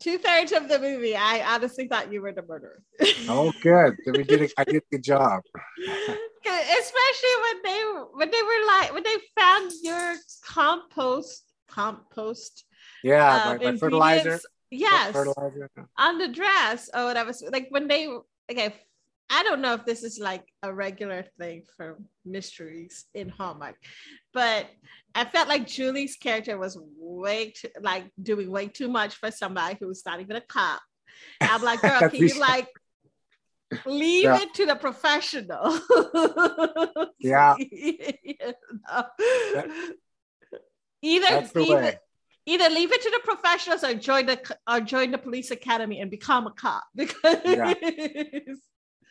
two-thirds 0.00 0.52
of 0.52 0.68
the 0.68 0.78
movie 0.78 1.14
i 1.16 1.42
honestly 1.54 1.86
thought 1.86 2.12
you 2.12 2.20
were 2.20 2.32
the 2.32 2.42
murderer 2.42 2.82
Oh 3.28 3.52
good. 3.60 3.96
Then 4.04 4.14
we 4.14 4.22
did 4.24 4.42
a, 4.42 4.48
I 4.56 4.64
did 4.64 4.76
a 4.76 4.80
good 4.92 5.02
job. 5.02 5.42
especially 5.88 7.36
when 7.42 7.62
they 7.64 7.82
when 8.14 8.30
they 8.30 8.42
were 8.42 8.66
like 8.66 8.94
when 8.94 9.02
they 9.02 9.16
found 9.38 9.72
your 9.82 10.14
compost 10.44 11.44
compost 11.68 12.64
Yeah, 13.02 13.34
um, 13.34 13.58
my, 13.58 13.72
my 13.72 13.76
fertilizer. 13.76 14.38
yes 14.70 15.12
Fertilizer. 15.12 15.68
on 15.98 16.18
the 16.18 16.28
dress 16.28 16.88
or 16.94 17.04
whatever 17.04 17.32
So, 17.32 17.48
like 17.52 17.66
when 17.70 17.88
they 17.88 18.08
okay 18.50 18.74
i 19.30 19.42
don't 19.42 19.60
know 19.60 19.74
if 19.74 19.84
this 19.84 20.02
is 20.02 20.18
like 20.18 20.44
a 20.62 20.72
regular 20.72 21.24
thing 21.38 21.62
for 21.76 21.98
mysteries 22.24 23.06
in 23.14 23.28
hallmark 23.28 23.76
but 24.32 24.66
i 25.14 25.24
felt 25.24 25.48
like 25.48 25.66
julie's 25.66 26.16
character 26.16 26.56
was 26.58 26.78
way 26.98 27.50
too 27.50 27.68
like 27.80 28.04
doing 28.22 28.50
way 28.50 28.66
too 28.68 28.88
much 28.88 29.14
for 29.16 29.30
somebody 29.30 29.76
who's 29.80 30.04
not 30.06 30.20
even 30.20 30.36
a 30.36 30.40
cop 30.40 30.80
i'm 31.40 31.62
like 31.62 31.80
girl 31.80 32.00
can 32.10 32.14
you 32.14 32.38
like 32.38 32.68
leave 33.84 34.24
Yeah. 34.24 34.40
it 34.42 34.54
to 34.54 34.66
the 34.66 34.76
professional 34.76 35.78
Yeah. 37.18 37.56
You 37.58 38.34
know? 38.80 39.04
either 41.02 41.50
either, 41.58 41.94
either 42.46 42.68
leave 42.70 42.92
it 42.92 43.02
to 43.02 43.10
the 43.10 43.20
professionals 43.24 43.84
or 43.84 43.94
join 43.94 44.26
the 44.26 44.56
or 44.68 44.80
join 44.80 45.10
the 45.10 45.18
police 45.18 45.50
academy 45.50 46.00
and 46.00 46.10
become 46.10 46.46
a 46.46 46.52
cop 46.52 46.84
because 46.94 47.38
Yeah. 47.44 47.74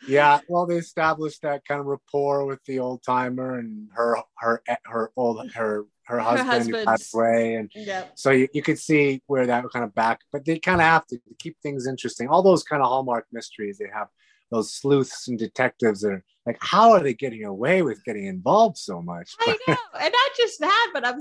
Yeah, 0.07 0.39
well, 0.47 0.65
they 0.65 0.77
established 0.77 1.41
that 1.41 1.65
kind 1.67 1.79
of 1.79 1.87
rapport 1.87 2.45
with 2.45 2.63
the 2.65 2.79
old 2.79 3.03
timer 3.03 3.59
and 3.59 3.89
her 3.93 4.17
her 4.37 4.61
her 4.85 5.11
old 5.15 5.49
her 5.51 5.85
her 6.03 6.19
husband 6.19 6.49
husband's- 6.49 6.85
passed 6.85 7.15
away, 7.15 7.55
and 7.55 7.71
yeah 7.73 8.05
so 8.15 8.29
you, 8.31 8.47
you 8.53 8.61
could 8.61 8.79
see 8.79 9.21
where 9.27 9.47
that 9.47 9.63
kind 9.71 9.83
of 9.85 9.93
back. 9.95 10.21
But 10.31 10.45
they 10.45 10.59
kind 10.59 10.81
of 10.81 10.87
have 10.87 11.07
to 11.07 11.17
keep 11.39 11.57
things 11.61 11.87
interesting. 11.87 12.27
All 12.27 12.43
those 12.43 12.63
kind 12.63 12.81
of 12.81 12.87
hallmark 12.87 13.25
mysteries, 13.31 13.77
they 13.77 13.89
have 13.93 14.07
those 14.51 14.73
sleuths 14.73 15.27
and 15.27 15.39
detectives 15.39 16.01
that 16.01 16.11
are 16.11 16.23
like, 16.45 16.57
how 16.61 16.91
are 16.91 16.99
they 17.01 17.15
getting 17.15 17.43
away 17.45 17.81
with 17.81 18.03
getting 18.05 18.25
involved 18.27 18.77
so 18.77 19.01
much? 19.01 19.31
I 19.39 19.57
know, 19.67 19.75
and 19.99 20.11
not 20.11 20.31
just 20.37 20.59
that, 20.59 20.91
but 20.93 21.05
I'm 21.05 21.19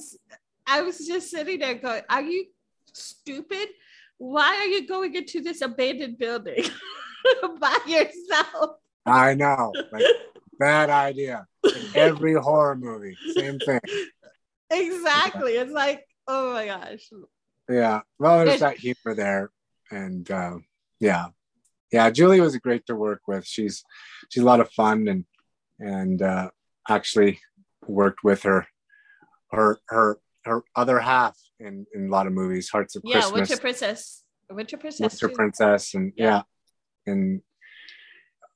I 0.67 0.83
was 0.83 0.99
just 1.07 1.31
sitting 1.31 1.59
there 1.59 1.75
going, 1.75 2.03
"Are 2.09 2.23
you 2.23 2.47
stupid? 2.93 3.69
Why 4.19 4.57
are 4.57 4.67
you 4.67 4.87
going 4.87 5.15
into 5.15 5.41
this 5.43 5.61
abandoned 5.61 6.19
building 6.19 6.65
by 7.61 7.79
yourself?" 7.87 8.77
I 9.07 9.35
know, 9.35 9.73
like 9.93 10.05
bad 10.59 10.91
idea. 10.91 11.47
Every 11.95 12.35
horror 12.35 12.77
movie, 12.77 13.17
same 13.35 13.59
thing. 13.59 13.81
Exactly. 14.71 15.53
It's 15.53 15.73
like, 15.73 16.05
oh 16.27 16.53
my 16.53 16.67
gosh. 16.67 17.09
Yeah. 17.69 18.01
Well, 18.19 18.45
there's 18.45 18.61
that 18.61 18.79
humor 18.79 19.15
there, 19.15 19.51
and 19.91 20.29
uh, 20.31 20.59
yeah, 21.01 21.27
yeah. 21.93 22.11
Julie 22.11 22.41
was 22.41 22.57
great 22.59 22.87
to 22.87 22.95
work 22.95 23.23
with. 23.27 23.47
She's 23.47 23.85
she's 24.31 24.43
a 24.43 24.47
lot 24.47 24.61
of 24.61 24.71
fun, 24.73 25.09
and 25.09 25.25
and 25.79 26.21
uh, 26.23 26.51
actually 26.89 27.41
worked 27.87 28.25
with 28.25 28.43
her 28.43 28.67
her 29.51 29.79
her 29.89 30.19
her 30.45 30.63
other 30.77 30.99
half 30.99 31.39
in 31.59 31.87
in 31.95 32.09
a 32.09 32.11
lot 32.11 32.27
of 32.27 32.33
movies. 32.33 32.69
Hearts 32.69 32.97
of 32.97 33.03
Yeah, 33.05 33.21
Christmas, 33.21 33.33
Winter 33.51 33.61
Princess. 33.61 34.25
Winter 34.51 34.77
Princess. 34.77 35.01
Winter 35.01 35.29
too. 35.29 35.35
Princess, 35.35 35.95
and 35.95 36.13
Yeah. 36.17 36.25
yeah, 36.27 36.43
and 37.07 37.43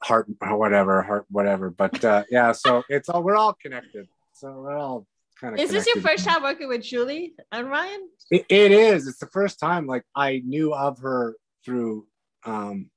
heart 0.02 0.28
whatever 0.40 1.02
heart 1.02 1.26
whatever. 1.31 1.71
But 1.71 2.05
uh, 2.05 2.25
yeah, 2.31 2.52
so 2.52 2.83
it's 2.88 3.09
all 3.09 3.23
we're 3.23 3.37
all 3.37 3.55
connected. 3.55 4.09
So 4.35 4.52
we're 4.52 4.76
all 4.76 5.07
kind 5.40 5.55
of. 5.55 5.61
Is 5.61 5.71
this 5.71 5.87
your 5.87 6.02
first 6.02 6.25
time 6.25 6.43
working 6.43 6.69
with 6.69 6.83
Julie 6.83 7.35
and 7.52 7.69
Ryan? 7.69 8.09
It, 8.31 8.47
it 8.49 8.73
is. 8.73 9.09
It's 9.09 9.19
the 9.19 9.26
first 9.26 9.59
time 9.59 9.87
like 9.87 10.05
I 10.14 10.43
knew 10.45 10.75
of 10.75 10.99
her 11.00 11.37
through 11.64 12.07
um 12.45 12.90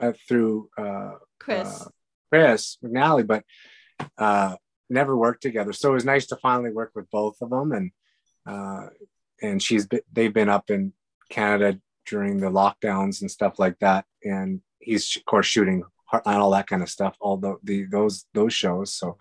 uh, 0.00 0.12
through 0.28 0.70
uh 0.78 1.12
Chris. 1.38 1.82
uh, 1.82 1.88
Chris 2.32 2.78
McNally, 2.84 3.26
but 3.26 3.44
uh 4.18 4.56
never 4.88 5.16
worked 5.16 5.42
together. 5.42 5.72
So 5.72 5.90
it 5.90 5.94
was 5.94 6.04
nice 6.04 6.26
to 6.28 6.36
finally 6.36 6.70
work 6.70 6.92
with 6.94 7.10
both 7.10 7.36
of 7.40 7.50
them 7.50 7.72
and 7.72 7.90
uh 8.46 8.88
and 9.42 9.62
she's 9.62 9.86
been, 9.86 10.00
they've 10.12 10.32
been 10.32 10.48
up 10.48 10.70
in 10.70 10.92
Canada 11.30 11.78
during 12.06 12.38
the 12.38 12.46
lockdowns 12.46 13.20
and 13.20 13.30
stuff 13.30 13.58
like 13.58 13.78
that 13.80 14.06
and 14.24 14.60
he's 14.86 15.16
of 15.16 15.24
course 15.26 15.46
shooting 15.46 15.82
Heartland 16.10 16.38
all 16.38 16.52
that 16.52 16.68
kind 16.68 16.82
of 16.82 16.88
stuff 16.88 17.14
all 17.20 17.36
the, 17.36 17.56
the 17.62 17.84
those 17.86 18.24
those 18.32 18.54
shows 18.54 18.94
so 18.94 19.18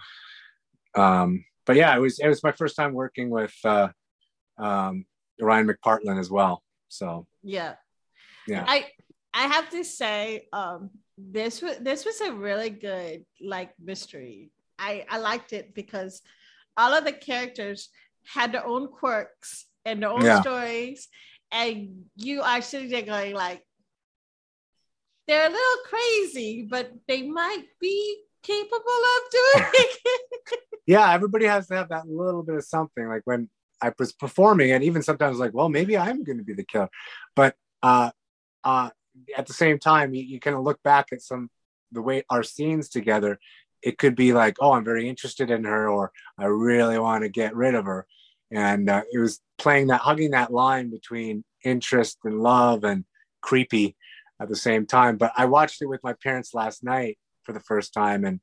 um 0.95 1.43
but 1.65 1.75
yeah 1.75 1.95
it 1.95 1.99
was 1.99 2.19
it 2.19 2.27
was 2.27 2.43
my 2.43 2.51
first 2.53 2.75
time 2.75 2.93
working 2.93 3.29
with 3.29 3.53
uh 3.65 3.89
um 4.57 5.05
Ryan 5.41 5.67
McPartlin 5.67 6.19
as 6.19 6.29
well 6.29 6.63
so 6.87 7.27
yeah. 7.43 7.73
yeah 8.47 8.63
I 8.67 8.85
I 9.35 9.47
have 9.47 9.69
to 9.71 9.83
say, 9.83 10.47
um, 10.53 10.91
this 11.17 11.61
was 11.61 11.75
this 11.79 12.05
was 12.05 12.21
a 12.21 12.31
really 12.31 12.69
good 12.69 13.25
like 13.41 13.71
mystery. 13.83 14.51
I 14.79 15.05
I 15.09 15.17
liked 15.17 15.51
it 15.51 15.75
because 15.75 16.21
all 16.77 16.93
of 16.93 17.03
the 17.03 17.11
characters 17.11 17.89
had 18.23 18.53
their 18.53 18.65
own 18.65 18.87
quirks 18.87 19.65
and 19.83 20.01
their 20.01 20.09
own 20.09 20.23
Yeah. 20.23 20.39
stories, 20.39 21.09
and 21.51 22.05
you 22.15 22.43
are 22.43 22.61
sitting 22.61 22.89
there 22.89 23.01
going 23.01 23.35
like, 23.35 23.61
they're 25.27 25.47
a 25.47 25.51
little 25.51 25.83
crazy, 25.85 26.67
but 26.69 26.91
they 27.07 27.23
might 27.23 27.65
be 27.79 28.23
capable 28.43 28.77
of 28.77 29.31
doing 29.31 29.69
it. 29.73 30.59
yeah, 30.85 31.13
everybody 31.13 31.45
has 31.45 31.67
to 31.67 31.75
have 31.75 31.89
that 31.89 32.07
little 32.07 32.43
bit 32.43 32.55
of 32.55 32.63
something. 32.63 33.07
Like 33.07 33.23
when 33.25 33.49
I 33.81 33.91
was 33.97 34.13
performing, 34.13 34.71
and 34.71 34.83
even 34.83 35.01
sometimes 35.01 35.37
like, 35.37 35.53
well, 35.53 35.69
maybe 35.69 35.97
I'm 35.97 36.23
going 36.23 36.37
to 36.37 36.43
be 36.43 36.53
the 36.53 36.63
killer. 36.63 36.89
But 37.35 37.55
uh, 37.81 38.11
uh, 38.63 38.89
at 39.35 39.47
the 39.47 39.53
same 39.53 39.79
time, 39.79 40.13
you, 40.13 40.23
you 40.23 40.39
kind 40.39 40.55
of 40.55 40.63
look 40.63 40.81
back 40.83 41.07
at 41.11 41.21
some 41.21 41.49
the 41.91 42.01
way 42.01 42.23
our 42.29 42.43
scenes 42.43 42.89
together, 42.89 43.39
it 43.81 43.97
could 43.97 44.15
be 44.15 44.33
like, 44.33 44.57
oh, 44.59 44.73
I'm 44.73 44.83
very 44.83 45.07
interested 45.07 45.49
in 45.49 45.63
her, 45.63 45.89
or 45.89 46.11
I 46.37 46.45
really 46.45 46.99
want 46.99 47.23
to 47.23 47.29
get 47.29 47.55
rid 47.55 47.75
of 47.75 47.85
her. 47.85 48.05
And 48.51 48.89
uh, 48.89 49.03
it 49.11 49.19
was 49.19 49.39
playing 49.57 49.87
that, 49.87 50.01
hugging 50.01 50.31
that 50.31 50.51
line 50.51 50.89
between 50.89 51.43
interest 51.63 52.19
and 52.23 52.41
love 52.41 52.83
and 52.83 53.05
creepy 53.41 53.95
at 54.39 54.49
the 54.49 54.55
same 54.55 54.85
time. 54.85 55.17
But 55.17 55.33
I 55.35 55.45
watched 55.45 55.81
it 55.81 55.87
with 55.87 56.03
my 56.03 56.13
parents 56.13 56.53
last 56.53 56.83
night 56.83 57.17
for 57.43 57.53
the 57.53 57.59
first 57.59 57.93
time, 57.93 58.25
and 58.25 58.39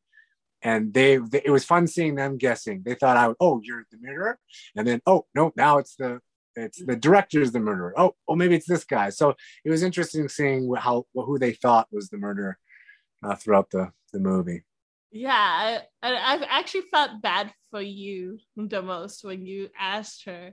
and 0.63 0.95
they, 0.95 1.17
they, 1.17 1.43
it 1.45 1.51
was 1.51 1.65
fun 1.65 1.87
seeing 1.89 2.15
them 2.15 2.39
guessing. 2.39 2.83
They 2.85 2.95
thought 2.95 3.17
I 3.17 3.29
would, 3.29 3.37
oh, 3.41 3.61
you're 3.63 3.85
the 3.91 3.99
murderer, 4.01 4.39
and 4.77 4.87
then 4.87 5.01
oh 5.07 5.27
no, 5.35 5.53
now 5.57 5.79
it's 5.79 5.97
the 5.97 6.21
it's 6.55 6.85
the 6.85 6.97
director's 6.97 7.53
the 7.53 7.61
murderer. 7.61 7.95
Oh, 7.97 8.15
oh, 8.29 8.37
maybe 8.37 8.55
it's 8.55 8.69
this 8.69 8.85
guy. 8.85 9.11
So 9.11 9.35
it 9.65 9.71
was 9.71 9.83
interesting 9.83 10.29
seeing 10.29 10.73
how 10.75 11.07
who 11.15 11.39
they 11.39 11.53
thought 11.53 11.89
was 11.91 12.09
the 12.09 12.19
murderer 12.19 12.59
uh, 13.23 13.35
throughout 13.35 13.71
the 13.71 13.91
the 14.13 14.21
movie. 14.21 14.65
Yeah, 15.11 15.81
I, 16.03 16.15
I've 16.15 16.43
actually 16.49 16.85
felt 16.91 17.21
bad 17.23 17.53
for 17.71 17.83
you 17.83 18.39
the 18.57 18.83
most 18.83 19.25
when 19.25 19.45
you 19.45 19.69
asked 19.79 20.25
her. 20.25 20.53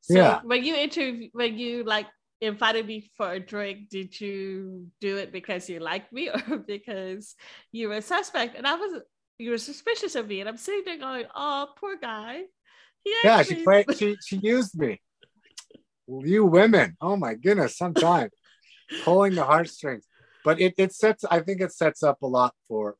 So 0.00 0.14
yeah. 0.14 0.40
when 0.42 0.64
you 0.64 0.74
interview, 0.74 1.28
when 1.32 1.58
you 1.58 1.84
like 1.84 2.06
invited 2.40 2.86
me 2.86 3.10
for 3.16 3.32
a 3.32 3.40
drink, 3.40 3.88
did 3.90 4.18
you 4.20 4.86
do 5.00 5.16
it 5.16 5.32
because 5.32 5.68
you 5.68 5.80
liked 5.80 6.12
me 6.12 6.30
or 6.48 6.58
because 6.58 7.34
you 7.72 7.88
were 7.88 7.96
a 7.96 8.02
suspect? 8.02 8.56
And 8.56 8.66
I 8.66 8.74
was, 8.74 9.02
you 9.38 9.50
were 9.50 9.58
suspicious 9.58 10.14
of 10.14 10.28
me, 10.28 10.40
and 10.40 10.48
I'm 10.48 10.56
sitting 10.56 10.82
there 10.84 10.98
going, 10.98 11.24
"Oh, 11.34 11.68
poor 11.78 11.96
guy." 11.96 12.42
yeah, 13.24 13.42
she 13.42 13.62
played. 13.64 13.86
She 13.96 14.16
she 14.24 14.36
used 14.36 14.78
me. 14.78 15.00
you 16.06 16.44
women, 16.44 16.96
oh 17.00 17.16
my 17.16 17.34
goodness, 17.34 17.76
sometimes 17.76 18.32
pulling 19.04 19.34
the 19.34 19.44
heartstrings. 19.44 20.06
But 20.44 20.60
it 20.60 20.74
it 20.76 20.92
sets. 20.92 21.24
I 21.30 21.40
think 21.40 21.60
it 21.60 21.72
sets 21.72 22.02
up 22.02 22.22
a 22.22 22.26
lot 22.26 22.54
for 22.68 22.96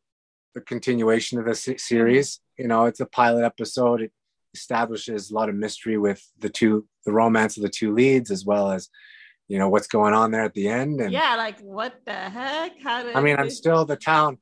the 0.54 0.60
continuation 0.60 1.38
of 1.38 1.46
the 1.46 1.54
series. 1.54 2.40
You 2.58 2.68
know, 2.68 2.86
it's 2.86 3.00
a 3.00 3.06
pilot 3.06 3.44
episode. 3.44 4.02
It 4.02 4.12
establishes 4.54 5.30
a 5.30 5.34
lot 5.34 5.48
of 5.48 5.54
mystery 5.54 5.96
with 5.96 6.26
the 6.38 6.48
two, 6.48 6.86
the 7.06 7.12
romance 7.12 7.56
of 7.56 7.62
the 7.62 7.68
two 7.68 7.94
leads, 7.94 8.30
as 8.30 8.44
well 8.44 8.70
as, 8.72 8.88
you 9.50 9.58
know, 9.58 9.68
what's 9.68 9.88
going 9.88 10.14
on 10.14 10.30
there 10.30 10.44
at 10.44 10.54
the 10.54 10.68
end. 10.68 11.00
And 11.00 11.12
yeah, 11.12 11.34
like 11.36 11.58
what 11.60 12.00
the 12.06 12.12
heck? 12.12 12.80
How 12.80 13.02
did 13.02 13.16
I 13.16 13.20
mean, 13.20 13.36
I'm 13.36 13.50
still 13.50 13.84
the 13.84 13.96
town, 13.96 14.38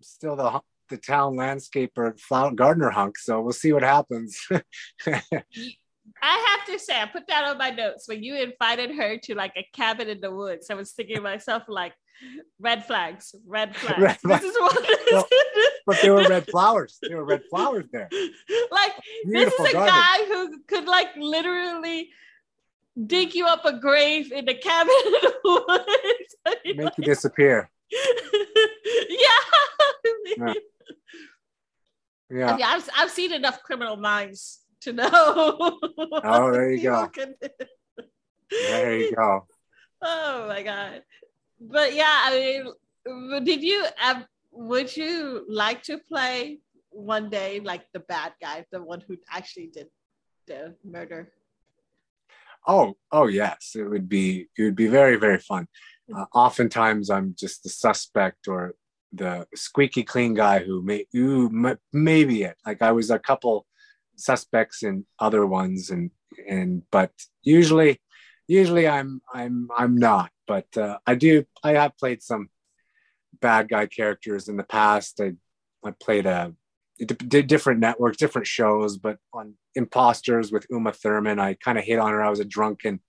still 0.00 0.36
the 0.36 0.60
the 0.88 0.98
town 0.98 1.34
landscaper, 1.34 2.18
flower 2.20 2.52
gardener 2.52 2.90
hunk. 2.90 3.18
So 3.18 3.40
we'll 3.40 3.52
see 3.52 3.72
what 3.72 3.82
happens. 3.82 4.38
I 6.22 6.56
have 6.56 6.66
to 6.66 6.78
say, 6.78 7.00
I 7.00 7.06
put 7.06 7.26
that 7.26 7.44
on 7.44 7.58
my 7.58 7.70
notes 7.70 8.06
when 8.06 8.22
you 8.22 8.36
invited 8.36 8.94
her 8.94 9.16
to 9.24 9.34
like 9.34 9.52
a 9.56 9.66
cabin 9.72 10.08
in 10.08 10.20
the 10.20 10.30
woods. 10.30 10.68
I 10.70 10.74
was 10.74 10.92
thinking 10.92 11.16
to 11.16 11.22
myself, 11.22 11.64
like, 11.66 11.94
red 12.60 12.86
flags, 12.86 13.34
red 13.44 13.74
flags. 13.80 14.00
Red 14.00 14.20
flags. 14.20 14.42
This 14.42 14.54
is 14.54 14.60
what. 14.60 14.98
well, 15.10 15.28
but 15.86 15.98
there 16.02 16.14
were 16.14 16.28
red 16.28 16.46
flowers. 16.46 16.98
There 17.02 17.16
were 17.16 17.24
red 17.24 17.42
flowers 17.50 17.86
there. 17.92 18.08
Like 18.70 18.92
Beautiful 19.24 19.64
this 19.64 19.74
is 19.74 19.74
a 19.74 19.78
garden. 19.78 19.94
guy 19.94 20.24
who 20.26 20.62
could 20.68 20.84
like 20.86 21.08
literally 21.16 22.10
dig 23.06 23.34
you 23.34 23.46
up 23.46 23.64
a 23.64 23.78
grave 23.78 24.32
in 24.32 24.44
the 24.44 24.54
cabin 24.54 24.94
in 25.06 25.12
the 25.12 25.34
woods. 25.44 26.36
Make 26.64 26.84
like, 26.84 26.98
you 26.98 27.04
disappear. 27.04 27.70
yeah. 27.90 29.28
yeah. 30.36 30.54
Yeah. 32.30 32.46
I 32.46 32.56
mean, 32.56 32.64
I've, 32.64 32.88
I've 32.96 33.10
seen 33.10 33.32
enough 33.32 33.62
criminal 33.62 33.96
minds 33.96 34.60
to 34.82 34.92
know. 34.92 35.78
Oh, 36.24 36.52
there 36.52 36.72
you 36.72 36.82
go. 36.82 37.08
there 38.50 38.98
you 38.98 39.14
go. 39.14 39.46
Oh 40.00 40.48
my 40.48 40.62
god. 40.62 41.02
But 41.60 41.94
yeah, 41.94 42.22
I 42.24 42.62
mean, 43.06 43.44
did 43.44 43.62
you 43.62 43.84
um, 44.02 44.24
would 44.50 44.96
you 44.96 45.44
like 45.48 45.82
to 45.84 45.98
play 45.98 46.60
one 46.90 47.30
day 47.30 47.60
like 47.60 47.84
the 47.92 48.00
bad 48.00 48.32
guy, 48.40 48.64
the 48.72 48.82
one 48.82 49.02
who 49.06 49.16
actually 49.30 49.68
did 49.68 49.88
the 50.46 50.74
murder? 50.84 51.32
Oh, 52.66 52.94
oh 53.10 53.26
yes, 53.26 53.72
it 53.74 53.84
would 53.84 54.08
be 54.08 54.48
it 54.56 54.62
would 54.62 54.76
be 54.76 54.88
very 54.88 55.16
very 55.16 55.38
fun. 55.38 55.66
Uh, 56.14 56.26
oftentimes, 56.34 57.10
I'm 57.10 57.34
just 57.38 57.62
the 57.62 57.70
suspect 57.70 58.48
or 58.48 58.74
the 59.12 59.46
squeaky 59.54 60.02
clean 60.02 60.34
guy 60.34 60.60
who 60.60 60.82
may 60.82 61.06
you 61.12 61.50
maybe 61.92 62.42
it. 62.44 62.56
Like 62.64 62.82
I 62.82 62.92
was 62.92 63.10
a 63.10 63.18
couple 63.18 63.66
suspects 64.16 64.82
in 64.82 65.04
other 65.18 65.46
ones 65.46 65.90
and 65.90 66.10
and 66.48 66.82
but 66.90 67.10
usually 67.42 68.00
usually 68.46 68.88
i'm 68.88 69.20
i'm 69.32 69.68
i'm 69.76 69.96
not 69.96 70.30
but 70.46 70.66
uh, 70.76 70.98
i 71.06 71.14
do 71.14 71.44
i 71.62 71.72
have 71.72 71.96
played 71.98 72.22
some 72.22 72.48
bad 73.40 73.68
guy 73.68 73.86
characters 73.86 74.48
in 74.48 74.56
the 74.56 74.64
past 74.64 75.20
i 75.20 75.32
i 75.84 75.90
played 76.00 76.26
a 76.26 76.54
did 76.98 77.46
different 77.46 77.80
networks 77.80 78.16
different 78.16 78.46
shows 78.46 78.96
but 78.96 79.18
on 79.32 79.54
imposters 79.74 80.52
with 80.52 80.66
uma 80.70 80.92
thurman 80.92 81.38
i 81.38 81.54
kind 81.54 81.78
of 81.78 81.84
hit 81.84 81.98
on 81.98 82.12
her 82.12 82.22
i 82.22 82.30
was 82.30 82.40
a 82.40 82.44
drunken 82.44 83.00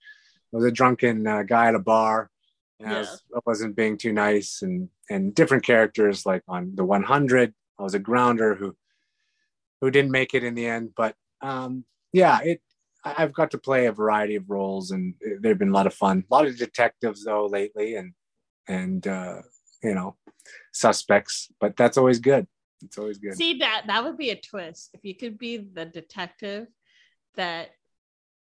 I 0.52 0.56
was 0.58 0.66
a 0.66 0.70
drunken 0.70 1.26
uh, 1.26 1.42
guy 1.42 1.66
at 1.66 1.74
a 1.74 1.80
bar 1.80 2.30
and 2.78 2.90
yeah. 2.90 2.96
I, 2.96 3.00
was, 3.00 3.22
wasn't 3.44 3.76
being 3.76 3.96
too 3.96 4.12
nice 4.12 4.62
and 4.62 4.88
and 5.10 5.34
different 5.34 5.64
characters 5.64 6.24
like 6.24 6.42
on 6.48 6.72
the 6.74 6.84
100 6.84 7.52
i 7.78 7.82
was 7.82 7.94
a 7.94 7.98
grounder 7.98 8.54
who 8.54 8.76
who 9.84 9.90
didn't 9.90 10.12
make 10.12 10.32
it 10.32 10.42
in 10.42 10.54
the 10.54 10.66
end. 10.66 10.92
But 10.96 11.14
um, 11.42 11.84
yeah, 12.12 12.40
it 12.42 12.62
I've 13.04 13.34
got 13.34 13.50
to 13.50 13.58
play 13.58 13.84
a 13.84 13.92
variety 13.92 14.34
of 14.36 14.48
roles, 14.48 14.92
and 14.92 15.14
they've 15.40 15.58
been 15.58 15.68
a 15.68 15.74
lot 15.74 15.86
of 15.86 15.92
fun. 15.92 16.24
A 16.30 16.34
lot 16.34 16.46
of 16.46 16.56
detectives 16.56 17.22
though 17.22 17.44
lately, 17.44 17.96
and 17.96 18.14
and 18.66 19.06
uh, 19.06 19.42
you 19.82 19.94
know 19.94 20.16
suspects, 20.72 21.50
but 21.60 21.76
that's 21.76 21.98
always 21.98 22.18
good. 22.18 22.46
It's 22.84 22.98
always 22.98 23.18
good. 23.18 23.34
See 23.34 23.58
that 23.58 23.84
that 23.86 24.04
would 24.04 24.16
be 24.16 24.30
a 24.30 24.40
twist 24.40 24.90
if 24.94 25.04
you 25.04 25.14
could 25.14 25.38
be 25.38 25.56
the 25.56 25.84
detective 25.84 26.66
that 27.36 27.70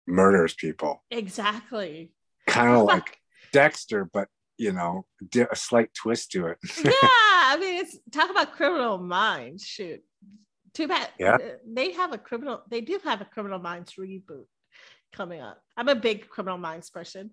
murders 0.07 0.53
people. 0.53 1.03
Exactly. 1.11 2.11
Kind 2.47 2.75
of 2.75 2.83
like 2.83 3.17
Dexter, 3.51 4.05
but 4.05 4.27
you 4.57 4.71
know, 4.71 5.05
a 5.51 5.55
slight 5.55 5.93
twist 5.93 6.31
to 6.31 6.47
it. 6.47 6.57
yeah, 6.83 6.91
I 7.03 7.57
mean, 7.59 7.75
it's 7.75 7.97
talk 8.11 8.29
about 8.29 8.53
criminal 8.53 8.97
minds. 8.97 9.65
Shoot, 9.65 10.01
too 10.73 10.87
bad. 10.87 11.09
Yeah. 11.19 11.35
Uh, 11.35 11.39
they 11.67 11.91
have 11.93 12.13
a 12.13 12.17
criminal, 12.17 12.61
they 12.69 12.81
do 12.81 12.99
have 13.03 13.21
a 13.21 13.25
criminal 13.25 13.59
minds 13.59 13.93
reboot 13.93 14.45
coming 15.11 15.41
up. 15.41 15.61
I'm 15.77 15.89
a 15.89 15.95
big 15.95 16.29
criminal 16.29 16.57
minds 16.57 16.89
person. 16.89 17.31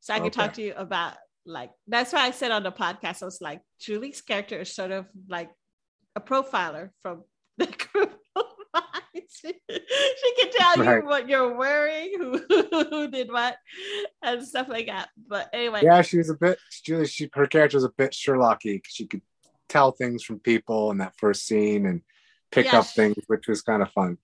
So 0.00 0.14
I 0.14 0.18
can 0.18 0.26
okay. 0.26 0.40
talk 0.40 0.54
to 0.54 0.62
you 0.62 0.74
about 0.74 1.14
like 1.46 1.70
that's 1.86 2.12
why 2.12 2.20
I 2.20 2.30
said 2.30 2.50
on 2.50 2.62
the 2.62 2.72
podcast, 2.72 3.22
I 3.22 3.26
was 3.26 3.40
like, 3.40 3.60
Julie's 3.80 4.22
character 4.22 4.60
is 4.60 4.74
sort 4.74 4.90
of 4.90 5.06
like 5.28 5.50
a 6.16 6.20
profiler 6.20 6.90
from 7.02 7.24
the 7.58 7.66
criminal 7.78 8.16
minds. 8.72 9.40
she 9.40 10.34
can 10.38 10.52
tell 10.52 10.84
right. 10.84 11.02
you 11.02 11.08
what 11.08 11.28
you're 11.28 11.56
wearing, 11.56 12.14
who, 12.18 12.38
who 12.70 13.10
did 13.10 13.30
what, 13.30 13.56
and 14.22 14.46
stuff 14.46 14.68
like 14.68 14.86
that. 14.86 15.08
But 15.28 15.50
anyway. 15.52 15.80
Yeah, 15.82 16.02
she 16.02 16.18
was 16.18 16.30
a 16.30 16.34
bit 16.34 16.58
Julie, 16.84 17.06
she 17.06 17.30
her 17.34 17.46
character 17.46 17.76
was 17.76 17.84
a 17.84 17.92
bit 17.96 18.12
Sherlocky 18.12 18.76
because 18.76 18.94
she 18.94 19.06
could 19.06 19.22
tell 19.68 19.92
things 19.92 20.22
from 20.22 20.38
people 20.40 20.90
in 20.90 20.98
that 20.98 21.14
first 21.18 21.46
scene 21.46 21.86
and 21.86 22.02
pick 22.50 22.66
yeah, 22.66 22.78
up 22.78 22.86
she, 22.86 22.94
things, 22.94 23.16
which 23.26 23.48
was 23.48 23.62
kind 23.62 23.82
of 23.82 23.90
fun. 23.92 24.18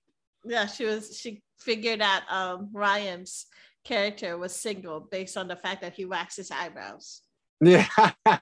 Yeah, 0.45 0.67
she 0.67 0.85
was. 0.85 1.19
She 1.19 1.43
figured 1.59 2.01
out 2.01 2.23
um, 2.31 2.71
Ryan's 2.73 3.47
character 3.85 4.37
was 4.39 4.55
single 4.55 5.01
based 5.01 5.37
on 5.37 5.49
the 5.49 5.57
fact 5.57 5.83
that 5.83 5.95
he 5.95 6.05
waxed 6.05 6.37
his 6.37 6.51
eyebrows. 6.51 7.23
Yeah, 7.63 7.87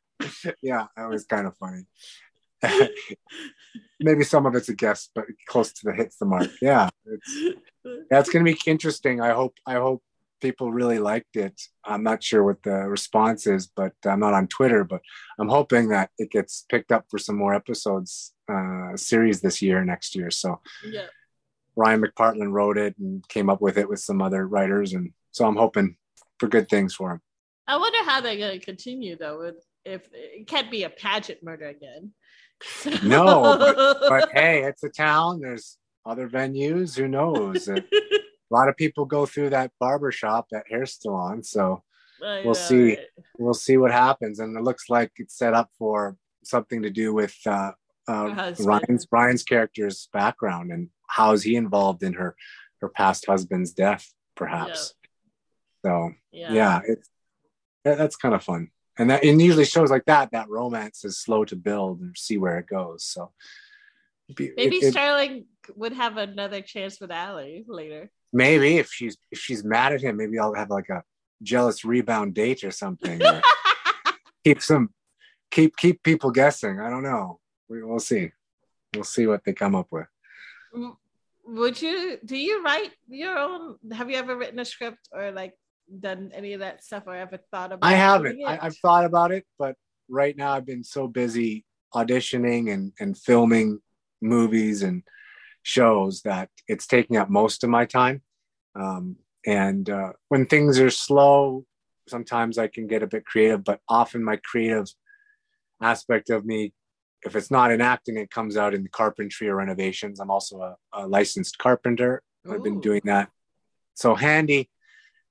yeah, 0.63 0.87
that 0.97 1.09
was 1.09 1.25
kind 1.25 1.49
of 1.49 1.57
funny. 1.57 1.87
Maybe 4.01 4.25
some 4.25 4.47
of 4.47 4.55
it's 4.55 4.69
a 4.69 4.75
guess, 4.75 5.09
but 5.15 5.25
close 5.47 5.73
to 5.73 5.81
the 5.85 5.93
hits 5.93 6.19
the 6.19 6.27
mark. 6.27 6.51
Yeah, 6.63 6.89
it's 7.05 7.59
that's 8.11 8.31
going 8.31 8.45
to 8.45 8.53
be 8.53 8.59
interesting. 8.67 9.21
I 9.21 9.33
hope. 9.33 9.55
I 9.67 9.75
hope 9.75 10.03
people 10.41 10.73
really 10.73 10.99
liked 10.99 11.37
it. 11.37 11.61
I'm 11.85 12.03
not 12.03 12.23
sure 12.23 12.45
what 12.45 12.63
the 12.63 12.89
response 12.89 13.47
is, 13.47 13.67
but 13.67 13.93
I'm 14.05 14.21
not 14.21 14.35
on 14.35 14.47
Twitter, 14.49 14.85
but 14.85 15.01
I'm 15.39 15.49
hoping 15.49 15.89
that 15.89 16.11
it 16.19 16.31
gets 16.31 16.65
picked 16.69 16.93
up 16.93 17.07
for 17.11 17.19
some 17.19 17.37
more 17.37 17.55
episodes 17.55 18.35
uh, 18.51 18.97
series 18.97 19.41
this 19.41 19.61
year, 19.63 19.85
next 19.85 20.15
year. 20.15 20.31
So 20.31 20.61
yeah. 20.87 21.07
Ryan 21.77 22.03
McPartlin 22.03 22.53
wrote 22.53 22.79
it 22.79 22.97
and 22.99 23.27
came 23.29 23.51
up 23.51 23.61
with 23.61 23.79
it 23.79 23.89
with 23.89 24.01
some 24.01 24.21
other 24.21 24.47
writers. 24.47 24.93
And 24.95 25.13
so 25.31 25.47
I'm 25.47 25.57
hoping 25.57 25.97
for 26.39 26.49
good 26.49 26.69
things 26.69 26.95
for 26.95 27.13
him. 27.13 27.21
I 27.67 27.77
wonder 27.77 28.03
how 28.05 28.21
they're 28.21 28.37
going 28.37 28.59
to 28.59 28.65
continue 28.65 29.17
though. 29.17 29.39
With, 29.39 29.65
if 29.85 30.09
it 30.13 30.47
can't 30.47 30.71
be 30.71 30.85
a 30.85 30.91
pageant 30.91 31.43
murder 31.43 31.67
again. 31.69 32.13
No, 33.03 33.57
but, 33.59 33.99
but 34.09 34.31
hey, 34.33 34.65
it's 34.65 34.83
a 34.85 34.89
town. 34.89 35.41
There's 35.41 35.77
other 36.05 36.29
venues. 36.29 36.97
Who 36.97 37.09
knows? 37.09 37.69
a 37.69 37.83
lot 38.51 38.69
of 38.69 38.77
people 38.77 39.05
go 39.05 39.27
through 39.27 39.51
that 39.51 39.73
barber 39.79 40.13
shop, 40.13 40.49
that 40.51 40.65
hair 40.69 40.87
salon. 40.87 41.43
So 41.43 41.83
I 42.25 42.39
we'll 42.39 42.47
know. 42.47 42.53
see. 42.55 42.99
We'll 43.39 43.55
see 43.55 43.77
what 43.77 43.93
happens. 43.93 44.41
And 44.41 44.57
it 44.57 44.63
looks 44.63 44.89
like 44.89 45.13
it's 45.17 45.37
set 45.37 45.55
up 45.55 45.71
for 45.79 46.17
something 46.45 46.83
to 46.83 46.91
do 46.91 47.13
with 47.13 47.37
uh, 47.47 47.73
uh, 48.09 48.55
Ryan's 48.61 49.07
Ryan's 49.11 49.43
character's 49.43 50.09
background 50.13 50.73
and 50.73 50.89
how 51.07 51.33
is 51.33 51.43
he 51.43 51.57
involved 51.57 52.03
in 52.03 52.15
her 52.15 52.35
her 52.81 52.89
past 52.89 53.27
husband's 53.27 53.73
death, 53.73 54.13
perhaps. 54.35 54.95
So 55.85 56.13
yeah, 56.33 56.53
yeah 56.53 56.81
it's 56.87 57.11
that's 57.85 58.17
kind 58.17 58.35
of 58.35 58.43
fun. 58.43 58.71
And 58.99 59.11
that 59.11 59.25
and 59.25 59.41
usually 59.41 59.65
shows 59.65 59.91
like 59.91 60.05
that, 60.07 60.31
that 60.33 60.49
romance 60.49 61.05
is 61.05 61.19
slow 61.19 61.45
to 61.47 61.57
build 61.57 62.01
and 62.01 62.17
see 62.17 62.37
where 62.37 62.59
it 62.59 62.67
goes. 62.67 63.05
So 63.05 63.33
Be- 64.35 64.53
Maybe 64.57 64.77
it- 64.77 64.95
it- 64.97 65.45
would 65.77 65.93
have 65.93 66.17
another 66.17 66.63
chance 66.63 66.99
with 67.01 67.11
Allie 67.11 67.65
later. 67.69 68.11
maybe 68.33 68.79
if 68.79 68.91
she's 68.91 69.17
if 69.31 69.39
she's 69.39 69.63
mad 69.65 69.93
at 69.93 70.01
him, 70.01 70.17
maybe 70.17 70.39
I'll 70.39 70.55
have 70.55 70.71
like 70.71 70.89
a 70.89 71.03
jealous 71.43 71.85
rebound 71.85 72.35
date 72.35 72.65
or 72.65 72.71
something. 72.71 73.23
or 73.23 73.43
keep 74.45 74.63
some 74.63 74.91
keep 75.51 75.77
keep 75.77 76.03
people 76.03 76.31
guessing. 76.31 76.81
I 76.81 76.89
don't 76.91 77.03
know. 77.03 77.39
We, 77.69 77.83
we'll 77.83 77.99
see. 78.01 78.33
We'll 78.95 79.05
see 79.05 79.27
what 79.27 79.45
they 79.45 79.53
come 79.53 79.75
up 79.75 79.89
with. 79.91 80.07
Mm, 80.75 80.97
would 81.47 81.81
you 81.83 82.19
do 82.25 82.37
you 82.37 82.63
write 82.65 82.93
your 83.09 83.37
own? 83.39 83.77
Have 83.93 84.11
you 84.11 84.17
ever 84.17 84.37
written 84.37 84.59
a 84.59 84.65
script 84.65 85.09
or 85.13 85.31
like 85.33 85.53
done 86.01 86.31
any 86.35 86.53
of 86.53 86.61
that 86.61 86.85
stuff 86.85 87.05
or 87.07 87.15
ever 87.15 87.39
thought 87.51 87.73
about 87.73 87.89
I 87.89 87.95
haven't. 87.95 88.41
I, 88.45 88.59
I've 88.61 88.77
thought 88.79 89.05
about 89.05 89.33
it, 89.33 89.45
but 89.59 89.77
right 90.09 90.37
now 90.37 90.53
I've 90.53 90.67
been 90.67 90.85
so 90.85 91.07
busy 91.07 91.65
auditioning 91.95 92.73
and, 92.73 92.93
and 93.01 93.17
filming 93.17 93.81
movies 94.21 94.83
and 94.83 95.03
shows 95.63 96.23
that 96.23 96.51
it's 96.67 96.87
taking 96.87 97.17
up 97.17 97.31
most 97.31 97.65
of 97.65 97.71
my 97.71 97.85
time. 97.85 98.23
Um, 98.75 99.17
and 99.47 99.89
uh, 99.89 100.13
when 100.29 100.47
things 100.47 100.79
are 100.79 100.91
slow, 100.91 101.65
sometimes 102.09 102.59
I 102.59 102.69
can 102.69 102.87
get 102.87 103.03
a 103.03 103.07
bit 103.07 103.25
creative, 103.25 103.65
but 103.65 103.81
often 103.89 104.23
my 104.23 104.37
creative 104.45 104.87
aspect 105.83 106.31
of 106.31 106.45
me, 106.45 106.73
if 107.23 107.37
it's 107.37 107.51
not 107.51 107.71
in 107.71 107.81
acting, 107.81 108.17
it 108.17 108.31
comes 108.31 108.57
out 108.57 108.75
in 108.75 108.83
the 108.83 108.89
carpentry 108.89 109.49
or 109.49 109.57
renovations. 109.57 110.21
I'm 110.21 110.31
also 110.31 110.61
a, 110.61 110.77
a 110.93 111.07
licensed 111.07 111.59
carpenter. 111.59 112.23
I've 112.51 112.63
been 112.63 112.81
doing 112.81 113.03
that. 113.05 113.29
So 113.95 114.15
handy, 114.15 114.71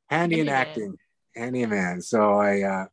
handy 0.09 0.39
in 0.39 0.49
acting, 0.49 0.97
handy 1.35 1.65
man. 1.65 2.01
So 2.01 2.33
I, 2.39 2.61
uh, 2.61 2.85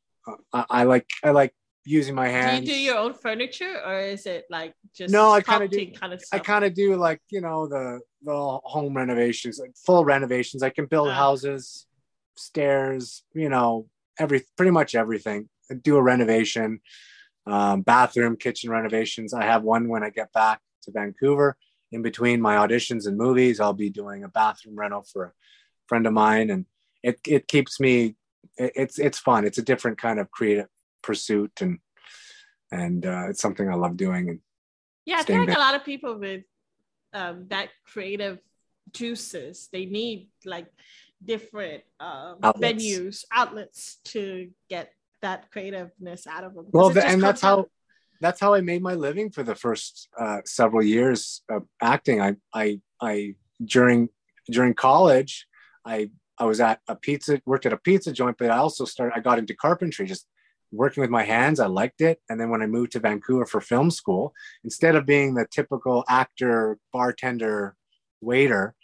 I, 0.53 0.64
I 0.70 0.83
like, 0.85 1.07
I 1.22 1.31
like 1.31 1.55
using 1.85 2.14
my 2.14 2.29
hands. 2.29 2.61
Do 2.66 2.72
you 2.72 2.79
do 2.79 2.81
your 2.83 2.96
own 2.98 3.14
furniture 3.14 3.81
or 3.85 3.98
is 4.00 4.24
it 4.27 4.46
like 4.50 4.74
just 4.94 5.12
No, 5.12 5.31
I 5.31 5.40
do- 5.40 5.44
kind 5.92 6.12
of 6.14 6.22
I 6.33 6.38
kind 6.38 6.64
of 6.64 6.72
do 6.74 6.96
like 6.96 7.20
you 7.31 7.40
know 7.42 7.66
the 7.66 8.00
the 8.22 8.33
home 8.35 8.96
renovations, 8.96 9.59
like 9.59 9.72
full 9.77 10.05
renovations. 10.05 10.62
I 10.62 10.70
can 10.70 10.87
build 10.87 11.09
Ah. 11.09 11.14
houses, 11.14 11.87
stairs, 12.37 13.22
you 13.35 13.48
know, 13.48 13.88
every 14.18 14.42
pretty 14.57 14.70
much 14.70 14.94
everything. 14.94 15.48
I 15.70 15.74
do 15.74 15.96
a 15.96 16.03
renovation, 16.03 16.81
um, 17.46 17.83
bathroom, 17.83 18.37
kitchen 18.37 18.70
renovations. 18.70 19.35
I 19.35 19.44
have 19.44 19.62
one 19.62 19.88
when 19.88 20.03
I 20.03 20.11
get 20.11 20.33
back 20.33 20.61
to 20.83 20.90
Vancouver. 20.90 21.57
In 21.92 22.03
between 22.03 22.40
my 22.40 22.57
auditions 22.57 23.07
and 23.07 23.16
movies, 23.16 23.61
I'll 23.61 23.72
be 23.72 23.90
doing 23.90 24.24
a 24.24 24.29
bathroom 24.29 24.74
rental 24.77 25.03
for 25.12 25.24
a 25.27 25.33
friend 25.87 26.07
of 26.07 26.12
mine, 26.12 26.50
and 26.50 26.64
it 27.05 27.17
it 27.27 27.47
keeps 27.47 27.79
me. 27.79 28.17
It's 28.57 28.99
it's 28.99 29.19
fun. 29.19 29.45
It's 29.45 29.59
a 29.59 29.62
different 29.71 29.99
kind 29.99 30.19
of 30.19 30.31
creative 30.31 30.69
pursuit, 31.03 31.53
and 31.61 31.79
and 32.73 33.05
uh, 33.07 33.29
it's 33.31 33.43
something 33.43 33.69
I 33.69 33.75
love 33.75 33.97
doing. 33.97 34.29
And 34.31 34.40
Yeah, 35.05 35.19
I 35.19 35.23
feel 35.23 35.38
like 35.38 35.49
back. 35.49 35.57
a 35.57 35.61
lot 35.61 35.75
of 35.75 35.85
people 35.85 36.19
with 36.19 36.45
um, 37.12 37.47
that 37.49 37.69
creative 37.93 38.38
juices, 38.93 39.69
they 39.73 39.85
need 39.85 40.29
like 40.45 40.69
different 41.25 41.83
um, 42.01 42.38
Outlets. 42.43 42.83
venues, 42.85 43.25
outlets 43.33 43.99
to 44.12 44.51
get 44.69 44.93
that 45.25 45.51
creativeness 45.51 46.27
out 46.27 46.45
of 46.45 46.53
them 46.55 46.67
well 46.71 46.90
the, 46.90 47.03
and 47.07 47.23
that's 47.23 47.43
out- 47.43 47.57
how 47.61 47.67
that's 48.21 48.38
how 48.38 48.53
i 48.53 48.61
made 48.61 48.83
my 48.83 48.93
living 48.93 49.31
for 49.31 49.43
the 49.43 49.55
first 49.55 50.07
uh, 50.21 50.40
several 50.45 50.83
years 50.85 51.40
of 51.49 51.62
acting 51.81 52.21
i 52.21 52.37
i 52.53 52.79
i 53.01 53.35
during 53.64 54.11
during 54.51 54.75
college 54.75 55.47
i 55.87 56.11
i 56.38 56.44
was 56.44 56.61
at 56.61 56.81
a 56.88 56.97
pizza 56.97 57.40
worked 57.47 57.66
at 57.66 57.73
a 57.73 57.79
pizza 57.79 58.12
joint 58.12 58.37
but 58.38 58.51
i 58.51 58.57
also 58.57 58.85
started 58.85 59.16
i 59.16 59.20
got 59.20 59.38
into 59.38 59.55
carpentry 59.55 60.07
just 60.07 60.27
working 60.75 61.01
with 61.01 61.11
my 61.11 61.23
hands. 61.23 61.61
I 61.61 61.66
liked 61.66 62.01
it. 62.01 62.20
And 62.29 62.40
then 62.40 62.51
when 62.51 62.62
i 62.62 62.66
moved 62.66 62.92
to 62.92 63.01
vancouver 63.01 63.47
for 63.47 63.61
film 63.61 63.90
school 63.90 64.35
instead 64.64 64.97
of 64.97 65.07
being 65.07 65.35
the 65.35 65.47
typical 65.51 66.05
actor 66.09 66.79
bartender 66.92 67.77
waiter 68.20 68.75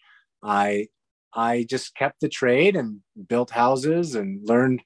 i 0.43 0.87
i 1.35 1.67
just 1.69 1.95
kept 1.95 2.21
the 2.21 2.29
trade 2.29 2.77
and 2.77 3.01
built 3.29 3.51
houses 3.51 4.15
and 4.15 4.47
learned 4.47 4.83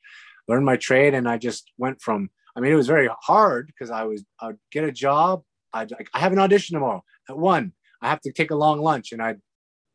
learned 0.48 0.64
my 0.64 0.76
trade. 0.76 1.14
And 1.14 1.28
i 1.28 1.36
just 1.38 1.70
went 1.78 2.00
from 2.00 2.30
i 2.56 2.60
mean 2.60 2.72
it 2.72 2.76
was 2.76 2.86
very 2.86 3.08
hard 3.22 3.66
because 3.66 3.90
i 3.90 4.04
was 4.04 4.24
i'd 4.40 4.58
get 4.72 4.84
a 4.84 4.92
job. 4.92 5.42
I'd 5.72 5.90
like 5.90 6.08
i 6.14 6.18
have 6.18 6.32
an 6.32 6.38
audition 6.38 6.74
tomorrow 6.74 7.04
at 7.28 7.38
one. 7.38 7.72
I 8.00 8.08
have 8.08 8.20
to 8.22 8.32
take 8.32 8.50
a 8.50 8.56
long 8.56 8.80
lunch 8.80 9.12
and 9.12 9.22
i'd 9.22 9.40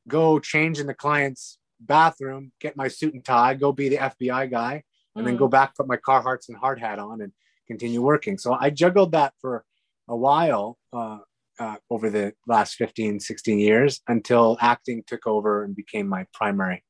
go 0.08 0.40
change 0.40 0.80
in 0.80 0.88
the 0.88 0.94
client's 0.94 1.59
bathroom 1.80 2.52
get 2.60 2.76
my 2.76 2.88
suit 2.88 3.14
and 3.14 3.24
tie 3.24 3.54
go 3.54 3.72
be 3.72 3.90
the 3.90 3.98
fbi 3.98 4.50
guy 4.50 4.84
and 5.16 5.26
then 5.26 5.36
Mm. 5.36 5.40
go 5.40 5.48
back 5.48 5.76
put 5.76 5.88
my 5.88 5.98
carhartts 5.98 6.50
and 6.50 6.58
hard 6.58 6.80
hat 6.80 7.00
on 7.00 7.22
and 7.22 7.32
continue 7.68 8.02
working 8.02 8.38
so 8.38 8.54
i 8.60 8.70
juggled 8.70 9.12
that 9.14 9.34
for 9.42 9.64
a 10.08 10.16
while 10.16 10.78
uh, 10.94 11.20
uh, 11.60 11.76
over 11.90 12.10
the 12.10 12.34
last 12.48 12.76
15 12.76 13.20
16 13.20 13.60
years 13.60 14.02
until 14.08 14.58
acting 14.62 15.04
took 15.06 15.28
over 15.28 15.64
and 15.64 15.76
became 15.76 16.08
my 16.08 16.26
primary 16.34 16.84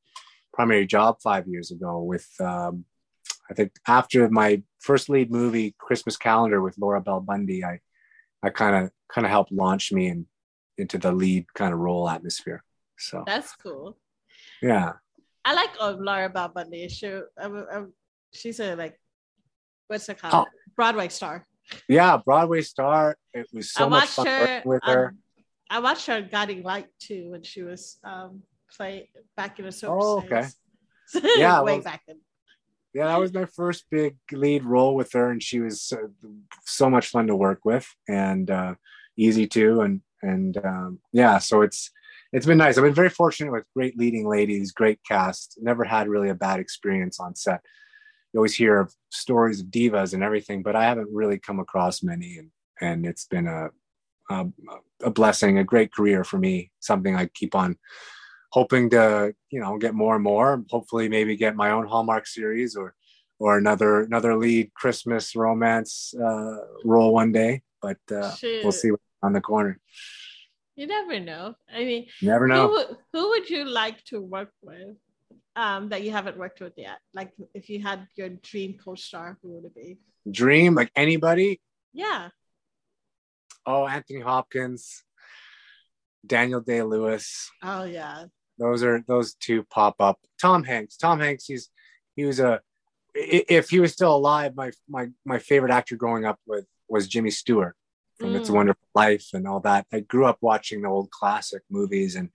primary 0.52 0.86
job 0.86 1.16
five 1.22 1.46
years 1.46 1.70
ago 1.70 2.00
with 2.00 2.28
um, 2.40 2.84
I 3.50 3.54
think 3.54 3.72
after 3.88 4.28
my 4.30 4.62
first 4.78 5.08
lead 5.08 5.30
movie, 5.32 5.74
Christmas 5.76 6.16
Calendar 6.16 6.62
with 6.62 6.78
Laura 6.78 7.00
Bell 7.00 7.20
Bundy, 7.20 7.64
I 7.64 7.80
I 8.44 8.50
kind 8.50 8.76
of 8.84 8.90
kind 9.12 9.26
of 9.26 9.30
helped 9.32 9.50
launch 9.50 9.90
me 9.90 10.06
in, 10.06 10.26
into 10.78 10.98
the 10.98 11.10
lead 11.10 11.52
kind 11.54 11.72
of 11.74 11.80
role 11.80 12.08
atmosphere. 12.08 12.62
So 12.96 13.24
That's 13.26 13.52
cool. 13.56 13.96
Yeah, 14.62 14.92
I 15.44 15.54
like 15.54 15.70
um, 15.80 16.02
Laura 16.02 16.28
Bundy. 16.28 16.88
She, 16.88 17.06
I'm, 17.06 17.66
I'm, 17.72 17.92
she's 18.32 18.60
a 18.60 18.74
like, 18.74 18.98
what's 19.88 20.08
it 20.08 20.18
called? 20.18 20.46
Oh. 20.48 20.50
Broadway 20.76 21.08
star. 21.08 21.46
yeah, 21.88 22.16
Broadway 22.16 22.62
star. 22.62 23.16
It 23.34 23.48
was 23.52 23.72
so 23.72 23.86
I 23.86 23.88
much 23.88 24.08
fun 24.08 24.26
her. 24.26 24.40
working 24.40 24.70
with 24.70 24.82
her. 24.84 25.08
um, 25.08 25.18
I 25.68 25.78
watched 25.80 26.06
her 26.06 26.16
in 26.16 26.28
Guiding 26.28 26.62
Light 26.62 26.86
too 26.98 27.30
when 27.30 27.42
she 27.42 27.62
was 27.62 27.98
um 28.02 28.42
play 28.76 29.10
back 29.36 29.58
in 29.58 29.66
the 29.66 29.72
soap. 29.72 29.98
Oh, 30.00 30.18
okay. 30.18 30.46
Yeah, 31.36 31.60
way 31.62 31.74
well, 31.74 31.82
back 31.82 32.02
then. 32.06 32.20
yeah, 32.94 33.06
that 33.06 33.20
was 33.20 33.32
my 33.32 33.46
first 33.46 33.84
big 33.90 34.16
lead 34.32 34.64
role 34.64 34.94
with 34.94 35.12
her, 35.12 35.30
and 35.30 35.42
she 35.42 35.60
was 35.60 35.82
so, 35.82 36.10
so 36.64 36.88
much 36.90 37.08
fun 37.08 37.26
to 37.26 37.36
work 37.36 37.60
with 37.64 37.86
and 38.08 38.50
uh, 38.50 38.74
easy 39.16 39.46
too. 39.46 39.80
And 39.80 40.00
and 40.22 40.56
um, 40.64 40.98
yeah, 41.12 41.38
so 41.38 41.62
it's 41.62 41.90
it's 42.32 42.46
been 42.46 42.58
nice. 42.58 42.78
I've 42.78 42.84
been 42.84 42.94
very 42.94 43.10
fortunate 43.10 43.52
with 43.52 43.64
great 43.74 43.98
leading 43.98 44.26
ladies, 44.26 44.72
great 44.72 45.00
cast. 45.06 45.58
Never 45.60 45.84
had 45.84 46.08
really 46.08 46.28
a 46.28 46.34
bad 46.34 46.60
experience 46.60 47.18
on 47.18 47.34
set. 47.34 47.60
You 48.32 48.38
always 48.38 48.54
hear 48.54 48.78
of 48.78 48.94
stories 49.10 49.60
of 49.60 49.66
divas 49.66 50.14
and 50.14 50.22
everything, 50.22 50.62
but 50.62 50.76
I 50.76 50.84
haven't 50.84 51.08
really 51.12 51.38
come 51.38 51.58
across 51.58 52.02
many, 52.02 52.38
and 52.38 52.50
and 52.80 53.06
it's 53.06 53.26
been 53.26 53.46
a 53.46 53.70
a, 54.30 54.46
a 55.02 55.10
blessing, 55.10 55.58
a 55.58 55.64
great 55.64 55.92
career 55.92 56.22
for 56.22 56.38
me. 56.38 56.70
Something 56.78 57.16
I 57.16 57.26
keep 57.26 57.56
on 57.56 57.76
hoping 58.52 58.90
to 58.90 59.34
you 59.50 59.60
know 59.60 59.78
get 59.78 59.94
more 59.94 60.14
and 60.14 60.24
more 60.24 60.64
hopefully 60.70 61.08
maybe 61.08 61.36
get 61.36 61.56
my 61.56 61.70
own 61.70 61.86
hallmark 61.86 62.26
series 62.26 62.76
or 62.76 62.94
or 63.38 63.56
another 63.56 64.02
another 64.02 64.36
lead 64.36 64.72
christmas 64.74 65.34
romance 65.36 66.14
uh 66.22 66.56
role 66.84 67.14
one 67.14 67.32
day 67.32 67.62
but 67.80 67.98
uh 68.12 68.34
Shoot. 68.34 68.62
we'll 68.62 68.72
see 68.72 68.90
what's 68.90 69.02
on 69.22 69.32
the 69.32 69.40
corner 69.40 69.78
You 70.80 70.86
never 70.86 71.20
know. 71.20 71.54
I 71.70 71.80
mean, 71.84 72.06
never 72.22 72.46
know 72.48 72.68
would- 72.70 72.96
who 73.12 73.28
would 73.30 73.50
you 73.50 73.66
like 73.66 74.02
to 74.04 74.16
work 74.36 74.50
with 74.62 74.96
um, 75.54 75.90
that 75.90 76.02
you 76.04 76.10
haven't 76.10 76.38
worked 76.38 76.60
with 76.62 76.72
yet? 76.78 76.98
Like 77.12 77.32
if 77.52 77.68
you 77.68 77.82
had 77.82 78.06
your 78.16 78.30
dream 78.50 78.78
co-star, 78.82 79.36
who 79.42 79.48
would 79.54 79.64
it 79.66 79.74
be? 79.74 79.98
dream 80.30 80.74
like 80.74 80.90
anybody 80.96 81.60
Yeah. 81.92 82.28
oh 83.66 83.86
anthony 83.86 84.20
hopkins 84.20 85.02
daniel 86.26 86.60
day 86.60 86.82
lewis 86.82 87.50
Oh 87.62 87.84
yeah. 87.84 88.24
those 88.58 88.82
are 88.82 89.02
those 89.08 89.34
two 89.34 89.62
pop 89.64 89.96
up 89.98 90.18
tom 90.40 90.62
hanks 90.64 90.96
tom 90.98 91.20
hanks 91.20 91.46
he's 91.46 91.70
he 92.16 92.24
was 92.26 92.38
a 92.38 92.60
if 93.14 93.70
he 93.70 93.80
was 93.80 93.92
still 93.94 94.14
alive 94.14 94.54
my 94.54 94.70
my 94.88 95.08
my 95.24 95.38
favorite 95.38 95.72
actor 95.72 95.96
growing 95.96 96.24
up 96.26 96.38
with 96.46 96.66
was 96.88 97.08
jimmy 97.08 97.30
stewart 97.30 97.74
from 98.20 98.36
it's 98.36 98.48
a 98.48 98.52
Mm. 98.52 98.56
wonderful 98.56 98.88
life 98.94 99.26
and 99.34 99.46
all 99.48 99.60
that. 99.60 99.86
I 99.92 100.00
grew 100.00 100.26
up 100.26 100.38
watching 100.40 100.82
the 100.82 100.88
old 100.88 101.10
classic 101.10 101.62
movies 101.70 102.14
and 102.16 102.28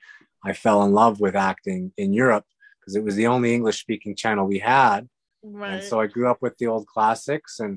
i 0.44 0.54
fell 0.54 0.84
in 0.84 0.92
love 0.92 1.20
with 1.20 1.36
acting 1.36 1.92
in 1.98 2.14
europe 2.14 2.46
because 2.80 2.96
it 2.96 3.04
was 3.04 3.16
the 3.16 3.28
only 3.28 3.54
english 3.54 3.80
speaking 3.80 4.16
channel 4.16 4.46
we 4.46 4.60
had. 4.60 5.02
Right. 5.44 5.74
and 5.74 5.84
so 5.84 6.00
i 6.00 6.08
grew 6.08 6.28
up 6.32 6.40
with 6.42 6.56
the 6.58 6.68
old 6.74 6.86
classics 6.94 7.60
and 7.60 7.74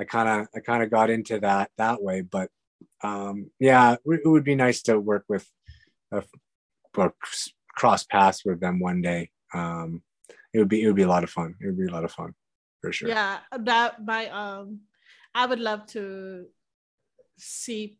i 0.00 0.04
kind 0.04 0.28
of 0.34 0.48
i 0.56 0.60
kind 0.60 0.82
of 0.82 0.90
got 0.90 1.10
into 1.10 1.38
that 1.40 1.70
that 1.82 1.98
way. 2.06 2.18
But 2.36 2.48
um 3.10 3.36
yeah 3.58 3.86
it 3.94 4.20
it 4.24 4.28
would 4.32 4.44
be 4.52 4.54
nice 4.66 4.80
to 4.88 4.98
work 5.12 5.24
with 5.28 5.46
uh, 6.14 6.22
or 6.96 7.14
cross 7.78 8.02
paths 8.04 8.40
with 8.44 8.58
them 8.60 8.76
one 8.90 9.00
day. 9.10 9.22
Um 9.54 10.02
it 10.52 10.58
would 10.60 10.68
be 10.74 10.82
it 10.82 10.86
would 10.88 10.96
be 11.02 11.08
a 11.10 11.14
lot 11.16 11.24
of 11.26 11.30
fun. 11.30 11.50
It 11.60 11.66
would 11.66 11.78
be 11.84 11.86
a 11.90 11.94
lot 11.96 12.04
of 12.08 12.12
fun 12.12 12.30
for 12.80 12.90
sure. 12.92 13.08
Yeah, 13.08 13.38
that 13.70 14.04
my 14.04 14.22
um, 14.42 14.80
I 15.34 15.46
would 15.46 15.60
love 15.60 15.86
to 15.94 16.46
see 17.40 17.96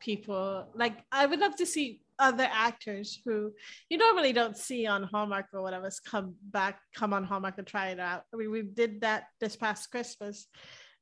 people 0.00 0.68
like 0.74 0.98
I 1.10 1.26
would 1.26 1.40
love 1.40 1.56
to 1.56 1.66
see 1.66 2.00
other 2.18 2.48
actors 2.50 3.20
who 3.24 3.52
you 3.88 3.98
normally 3.98 4.32
don't 4.32 4.56
see 4.56 4.86
on 4.86 5.02
Hallmark 5.02 5.46
or 5.52 5.62
whatever 5.62 5.90
come 6.04 6.34
back, 6.42 6.80
come 6.94 7.12
on 7.12 7.24
Hallmark 7.24 7.58
and 7.58 7.66
try 7.66 7.88
it 7.88 8.00
out. 8.00 8.22
I 8.32 8.36
mean, 8.36 8.50
we 8.50 8.62
did 8.62 9.02
that 9.02 9.24
this 9.40 9.56
past 9.56 9.90
Christmas 9.90 10.46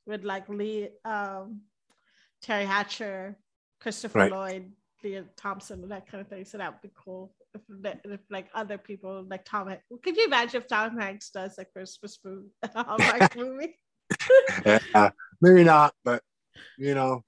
with 0.06 0.24
like 0.24 0.48
Lee, 0.48 0.88
um, 1.04 1.60
Teri 2.44 2.66
Hatcher, 2.66 3.36
Christopher 3.80 4.18
Right. 4.18 4.32
Lloyd, 4.32 4.72
Lea 5.02 5.22
Thompson 5.36 5.82
and 5.82 5.90
that 5.90 6.10
kind 6.10 6.20
of 6.20 6.28
thing. 6.28 6.44
So 6.44 6.58
that 6.58 6.72
would 6.72 6.82
be 6.82 6.90
cool 6.94 7.34
if, 7.54 7.96
if 8.04 8.20
like 8.30 8.48
other 8.54 8.78
people 8.78 9.24
like 9.28 9.44
Tom. 9.44 9.68
Hanks. 9.68 9.84
Could 10.02 10.16
you 10.16 10.26
imagine 10.26 10.60
if 10.62 10.68
Tom 10.68 10.98
Hanks 10.98 11.30
does 11.30 11.58
a 11.58 11.64
Christmas 11.64 12.18
movie, 12.24 12.48
Hallmark 12.74 13.36
movie? 13.36 13.78
yeah, 14.66 15.10
maybe 15.40 15.64
not, 15.64 15.94
but 16.04 16.22
you 16.76 16.94
know, 16.94 17.22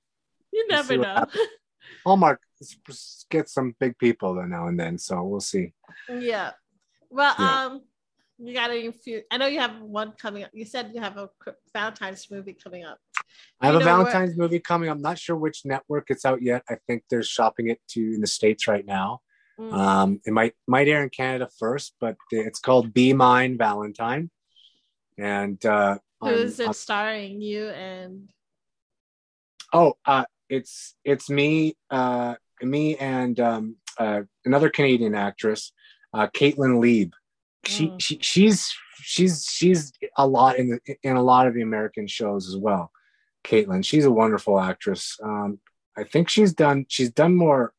you 0.57 0.67
never 0.69 0.97
know. 0.97 1.25
Hallmark 2.05 2.41
gets 3.31 3.53
some 3.53 3.75
big 3.79 3.99
people 3.99 4.35
though 4.35 4.45
now 4.45 4.69
and 4.69 4.79
then, 4.79 4.99
so 4.99 5.23
we'll 5.23 5.41
see. 5.41 5.73
Yeah. 6.09 6.53
Well, 7.11 7.35
yeah. 7.39 7.65
um, 7.65 7.83
you 8.39 8.55
got 8.55 8.71
a 8.71 8.91
few. 8.91 9.23
I 9.31 9.39
know 9.39 9.47
you 9.47 9.61
have 9.61 9.81
one 9.81 10.13
coming 10.13 10.45
up. 10.45 10.51
You 10.53 10.65
said 10.65 10.91
you 10.95 11.01
have 11.01 11.17
a 11.17 11.29
Valentine's 11.73 12.31
movie 12.31 12.55
coming 12.55 12.85
up. 12.85 12.99
I 13.61 13.67
have 13.67 13.75
you 13.77 13.81
a 13.81 13.85
Valentine's 13.85 14.37
movie 14.37 14.61
coming. 14.61 14.91
I'm 14.91 15.01
not 15.01 15.19
sure 15.19 15.37
which 15.37 15.65
network 15.65 16.07
it's 16.11 16.25
out 16.25 16.43
yet. 16.43 16.63
I 16.69 16.77
think 16.87 17.05
they're 17.09 17.23
shopping 17.23 17.69
it 17.69 17.81
to 17.91 18.01
in 18.01 18.21
the 18.21 18.27
states 18.27 18.69
right 18.69 18.85
now. 18.85 19.21
Mm. 19.59 19.73
Um, 19.73 20.21
it 20.27 20.33
might 20.33 20.53
might 20.67 20.89
air 20.89 21.03
in 21.03 21.09
Canada 21.09 21.49
first, 21.59 21.95
but 22.01 22.17
it's 22.31 22.61
called 22.61 22.93
Be 22.93 23.13
Mine 23.15 23.57
Valentine. 23.57 24.31
And 25.19 25.65
uh, 25.65 25.99
who's 26.21 26.61
it 26.61 26.75
starring? 26.75 27.41
You 27.41 27.69
and 27.71 28.29
oh, 29.73 29.95
uh, 30.05 30.25
it's 30.49 30.95
it's 31.05 31.29
me, 31.29 31.77
uh, 31.91 32.35
me 32.63 32.97
and 32.97 33.39
um, 33.41 33.77
uh, 33.99 34.23
another 34.45 34.71
Canadian 34.71 35.15
actress, 35.15 35.73
uh, 36.15 36.29
Kaitlyn 36.29 36.81
Leeb. 36.81 37.13
She, 37.65 37.89
mm. 37.89 38.01
she 38.01 38.19
she's 38.21 38.73
she's 39.01 39.45
she's 39.45 39.93
a 40.17 40.27
lot 40.27 40.57
in 40.57 40.69
the 40.71 40.97
in 41.03 41.17
a 41.17 41.23
lot 41.23 41.47
of 41.47 41.55
the 41.55 41.63
American 41.63 42.07
shows 42.07 42.49
as 42.49 42.57
well. 42.57 42.91
Kaitlyn, 43.45 43.85
she's 43.85 44.05
a 44.05 44.11
wonderful 44.11 44.59
actress. 44.59 45.19
Um, 45.23 45.61
I 45.97 46.05
think 46.05 46.29
she's 46.29 46.53
done 46.53 46.87
she's 46.89 47.11
done 47.11 47.35
more 47.35 47.73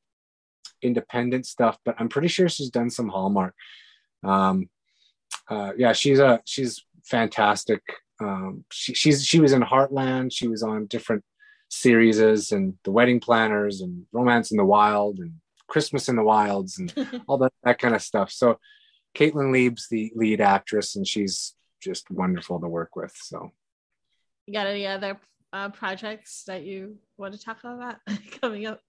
independent 0.82 1.46
stuff, 1.46 1.78
but 1.86 1.96
I'm 2.00 2.10
pretty 2.10 2.28
sure 2.28 2.50
she's 2.50 2.70
done 2.70 2.90
some 2.90 3.10
Hallmark. 3.10 3.54
Um, 4.24 4.70
uh, 5.50 5.72
yeah, 5.78 5.94
she's 5.94 6.20
a 6.20 6.42
she's 6.46 6.84
fantastic. 7.06 7.82
Um, 8.20 8.66
she, 8.72 8.94
she's 8.94 9.26
she 9.26 9.40
was 9.40 9.54
in 9.54 9.62
Heartland. 9.62 10.32
She 10.34 10.48
was 10.48 10.64
on 10.64 10.88
different 10.88 11.24
series 11.70 12.52
and 12.52 12.76
The 12.84 12.92
Wedding 12.92 13.20
Planners 13.20 13.82
and 13.82 14.06
Romance 14.12 14.52
in 14.52 14.58
the 14.58 14.66
Wild 14.66 15.20
and 15.20 15.34
Christmas 15.68 16.10
in 16.10 16.16
the 16.16 16.24
Wilds 16.24 16.80
and 16.80 16.94
all 17.28 17.38
that 17.40 17.54
that 17.64 17.80
kind 17.80 17.96
of 17.96 18.02
stuff. 18.02 18.32
So 18.32 18.60
Kaitlyn 19.16 19.52
Leeb's 19.52 19.88
the 19.90 20.12
lead 20.16 20.42
actress, 20.42 20.96
and 20.96 21.08
she's 21.08 21.56
just 21.82 22.10
wonderful 22.12 22.60
to 22.60 22.68
work 22.68 22.96
with. 22.96 23.16
So, 23.16 23.52
you 24.46 24.54
got 24.54 24.68
any 24.68 24.86
other 24.86 25.20
uh, 25.52 25.70
projects 25.70 26.44
that 26.48 26.64
you 26.64 26.98
want 27.18 27.34
to 27.34 27.40
talk 27.40 27.64
about 27.64 27.96
coming 28.42 28.68
up? 28.68 28.80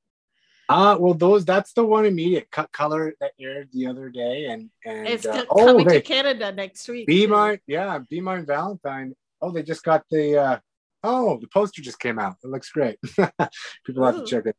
Uh 0.69 0.99
well, 1.01 1.15
those 1.15 1.47
that's 1.47 1.73
the 1.73 1.83
one 1.83 2.05
immediate 2.05 2.51
cut 2.51 2.71
color 2.73 3.15
that 3.21 3.33
aired 3.41 3.71
the 3.73 3.87
other 3.87 4.11
day, 4.11 4.47
and 4.47 4.69
and 4.85 5.09
it's 5.09 5.25
uh, 5.25 5.47
oh, 5.49 5.65
coming 5.65 5.89
to 5.89 6.03
Canada 6.03 6.53
next 6.53 6.87
week. 6.89 7.07
Be 7.07 7.27
mine, 7.27 7.59
yeah, 7.67 7.99
be 8.11 8.21
mine 8.21 8.45
Valentine. 8.45 9.15
Oh, 9.41 9.51
they 9.51 9.63
just 9.63 9.83
got 9.83 10.05
the 10.11 10.37
uh 10.37 10.59
oh 11.03 11.39
the 11.41 11.49
poster 11.49 11.83
just 11.83 12.01
came 12.01 12.19
out. 12.19 12.37
It 12.43 12.51
looks 12.51 12.71
great. 12.71 12.99
People 13.87 14.03
Ooh. 14.03 14.07
have 14.07 14.17
to 14.17 14.25
check 14.25 14.47
it. 14.47 14.57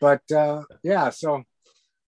But 0.00 0.22
uh 0.32 0.62
yeah, 0.82 1.10
so 1.10 1.44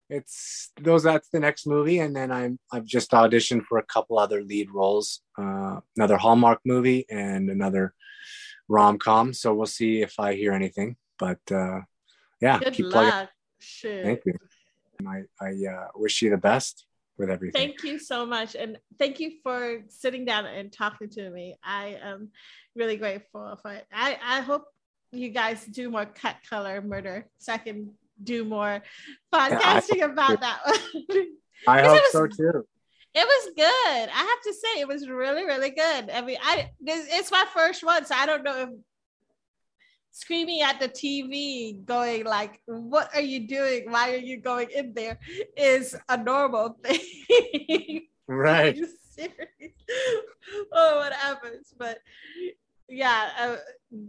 it's 0.10 0.72
those 0.80 1.04
that's 1.04 1.30
the 1.30 1.40
next 1.40 1.66
movie 1.66 2.00
and 2.00 2.16
then 2.16 2.32
i'm 2.32 2.60
i've 2.72 2.86
just 2.86 3.12
auditioned 3.12 3.64
for 3.64 3.78
a 3.78 3.84
couple 3.84 4.20
other 4.20 4.44
lead 4.44 4.70
roles 4.72 5.22
uh, 5.40 5.80
another 5.98 6.18
hallmark 6.18 6.60
movie 6.66 7.06
and 7.10 7.50
another 7.50 7.94
rom-com 8.68 9.34
so 9.34 9.54
we'll 9.54 9.66
see 9.66 10.02
if 10.02 10.20
i 10.20 10.36
hear 10.36 10.54
anything 10.54 10.96
but 11.18 11.40
uh, 11.52 11.80
yeah 12.42 12.60
Good 12.60 12.74
keep 12.74 12.86
luck. 12.86 12.94
plugging 12.94 13.28
Shit. 13.60 14.06
thank 14.06 14.22
you 14.26 14.34
and 15.00 15.10
i 15.10 15.24
i 15.42 15.50
uh, 15.68 15.88
wish 15.96 16.22
you 16.22 16.30
the 16.30 16.38
best 16.38 16.86
with 17.18 17.30
everything 17.30 17.70
thank 17.70 17.84
you 17.84 17.98
so 17.98 18.26
much 18.26 18.56
and 18.56 18.78
thank 19.00 19.20
you 19.20 19.32
for 19.44 19.82
sitting 19.88 20.26
down 20.26 20.46
and 20.46 20.72
talking 20.72 21.10
to 21.10 21.30
me 21.30 21.56
i 21.64 21.98
am 22.02 22.30
really 22.76 22.98
grateful 22.98 23.58
for 23.62 23.72
it 23.72 23.86
i 23.94 24.18
i 24.24 24.42
hope 24.42 24.66
you 25.12 25.30
guys 25.30 25.66
do 25.66 25.90
more 25.90 26.06
cut 26.06 26.36
color 26.50 26.82
murder 26.82 27.28
so 27.38 27.54
i 27.54 27.58
can 27.58 27.92
do 28.24 28.46
more 28.46 28.82
podcasting 29.34 29.98
yeah, 29.98 30.06
about 30.06 30.42
that 30.42 30.60
one. 30.66 31.28
I 31.68 31.82
hope 31.82 32.02
was, 32.02 32.12
so 32.12 32.28
too. 32.28 32.66
It 33.14 33.26
was 33.26 33.54
good. 33.56 34.10
I 34.10 34.10
have 34.10 34.42
to 34.44 34.54
say, 34.54 34.82
it 34.82 34.88
was 34.88 35.08
really, 35.08 35.46
really 35.46 35.70
good. 35.70 36.10
I 36.10 36.22
mean, 36.22 36.38
I 36.42 36.70
it's 36.82 37.32
my 37.32 37.46
first 37.54 37.84
one, 37.84 38.06
so 38.06 38.14
I 38.16 38.26
don't 38.26 38.44
know 38.44 38.62
if 38.62 38.70
screaming 40.16 40.62
at 40.62 40.80
the 40.80 40.88
TV, 40.88 41.84
going 41.84 42.24
like, 42.24 42.62
"What 42.66 43.14
are 43.14 43.22
you 43.22 43.48
doing? 43.48 43.92
Why 43.92 44.14
are 44.14 44.26
you 44.32 44.38
going 44.40 44.70
in 44.72 44.94
there?" 44.94 45.20
is 45.58 45.96
a 46.08 46.18
normal 46.18 46.78
thing. 46.84 48.08
Right. 48.28 48.80
oh, 50.72 50.98
what 50.98 51.14
happens? 51.14 51.74
But 51.78 52.00
yeah, 52.88 53.30
uh, 53.40 53.56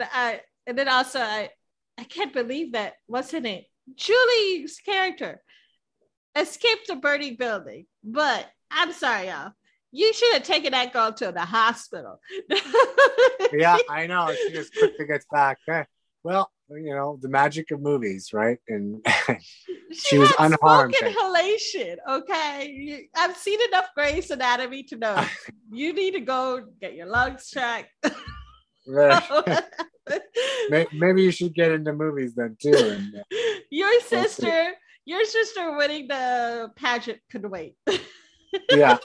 I, 0.01 0.41
and 0.67 0.79
then 0.79 0.89
also 0.89 1.21
I, 1.21 1.51
I 1.99 2.05
can't 2.05 2.33
believe 2.33 2.73
that. 2.73 2.95
What's 3.07 3.35
in 3.35 3.45
it? 3.45 3.65
Julie's 3.97 4.79
character 4.79 5.43
escaped 6.37 6.89
a 6.89 6.97
burning 6.97 7.37
building, 7.37 7.87
but 8.05 8.47
I'm 8.71 8.93
sorry, 8.93 9.27
y'all. 9.27 9.53
You 9.93 10.13
should 10.13 10.35
have 10.35 10.43
taken 10.43 10.73
that 10.73 10.93
girl 10.93 11.13
to 11.15 11.33
the 11.33 11.45
hospital. 11.45 12.21
yeah, 13.53 13.79
I 13.89 14.07
know. 14.07 14.33
She 14.35 14.53
just 14.53 14.77
quickly 14.77 15.07
gets 15.07 15.25
back. 15.33 15.59
Well, 16.27 16.51
you 16.71 16.93
know, 16.93 17.21
the 17.23 17.29
magic 17.29 17.71
of 17.71 17.81
movies, 17.81 18.31
right? 18.33 18.59
And 18.67 19.01
she, 19.29 19.37
she 19.95 20.19
was 20.19 20.33
unharmed. 20.41 20.97
Inhalation, 21.01 21.99
okay. 22.11 23.07
I've 23.15 23.37
seen 23.37 23.61
enough 23.69 23.91
Grey's 23.95 24.33
Anatomy 24.33 24.83
to 24.89 24.97
know 24.97 25.25
you 25.71 25.93
need 25.93 26.15
to 26.15 26.21
go 26.21 26.67
get 26.81 26.95
your 26.95 27.07
lungs 27.07 27.49
checked. 27.49 27.93
Maybe 30.69 31.23
you 31.23 31.31
should 31.31 31.55
get 31.55 31.71
into 31.71 31.93
movies 31.93 32.35
then 32.35 32.57
too. 32.61 32.75
And, 32.75 33.19
uh, 33.19 33.23
your 33.71 34.01
sister, 34.01 34.73
your 35.05 35.25
sister 35.25 35.77
winning 35.77 36.09
the 36.09 36.73
pageant 36.75 37.21
could 37.31 37.49
wait. 37.49 37.77
yeah, 38.73 38.99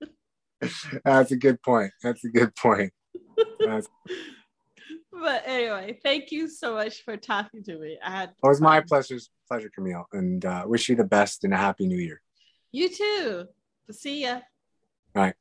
that's 1.04 1.30
a 1.30 1.36
good 1.36 1.60
point. 1.62 1.92
That's 2.02 2.24
a 2.24 2.30
good 2.30 2.56
point. 2.56 2.94
That's... 3.60 3.86
But 5.20 5.42
anyway, 5.46 5.98
thank 6.02 6.30
you 6.30 6.48
so 6.48 6.74
much 6.74 7.02
for 7.04 7.16
talking 7.16 7.62
to 7.64 7.78
me. 7.78 7.98
I 8.04 8.10
had 8.10 8.28
it 8.30 8.46
was 8.46 8.60
my 8.60 8.80
pleasure, 8.80 9.18
pleasure, 9.48 9.70
Camille, 9.74 10.06
and 10.12 10.44
uh, 10.44 10.64
wish 10.66 10.88
you 10.88 10.96
the 10.96 11.04
best 11.04 11.44
and 11.44 11.52
a 11.52 11.56
happy 11.56 11.86
new 11.86 11.98
year. 11.98 12.20
You 12.70 12.88
too. 12.88 13.46
See 13.90 14.22
ya. 14.22 14.40
All 15.16 15.22
right. 15.22 15.34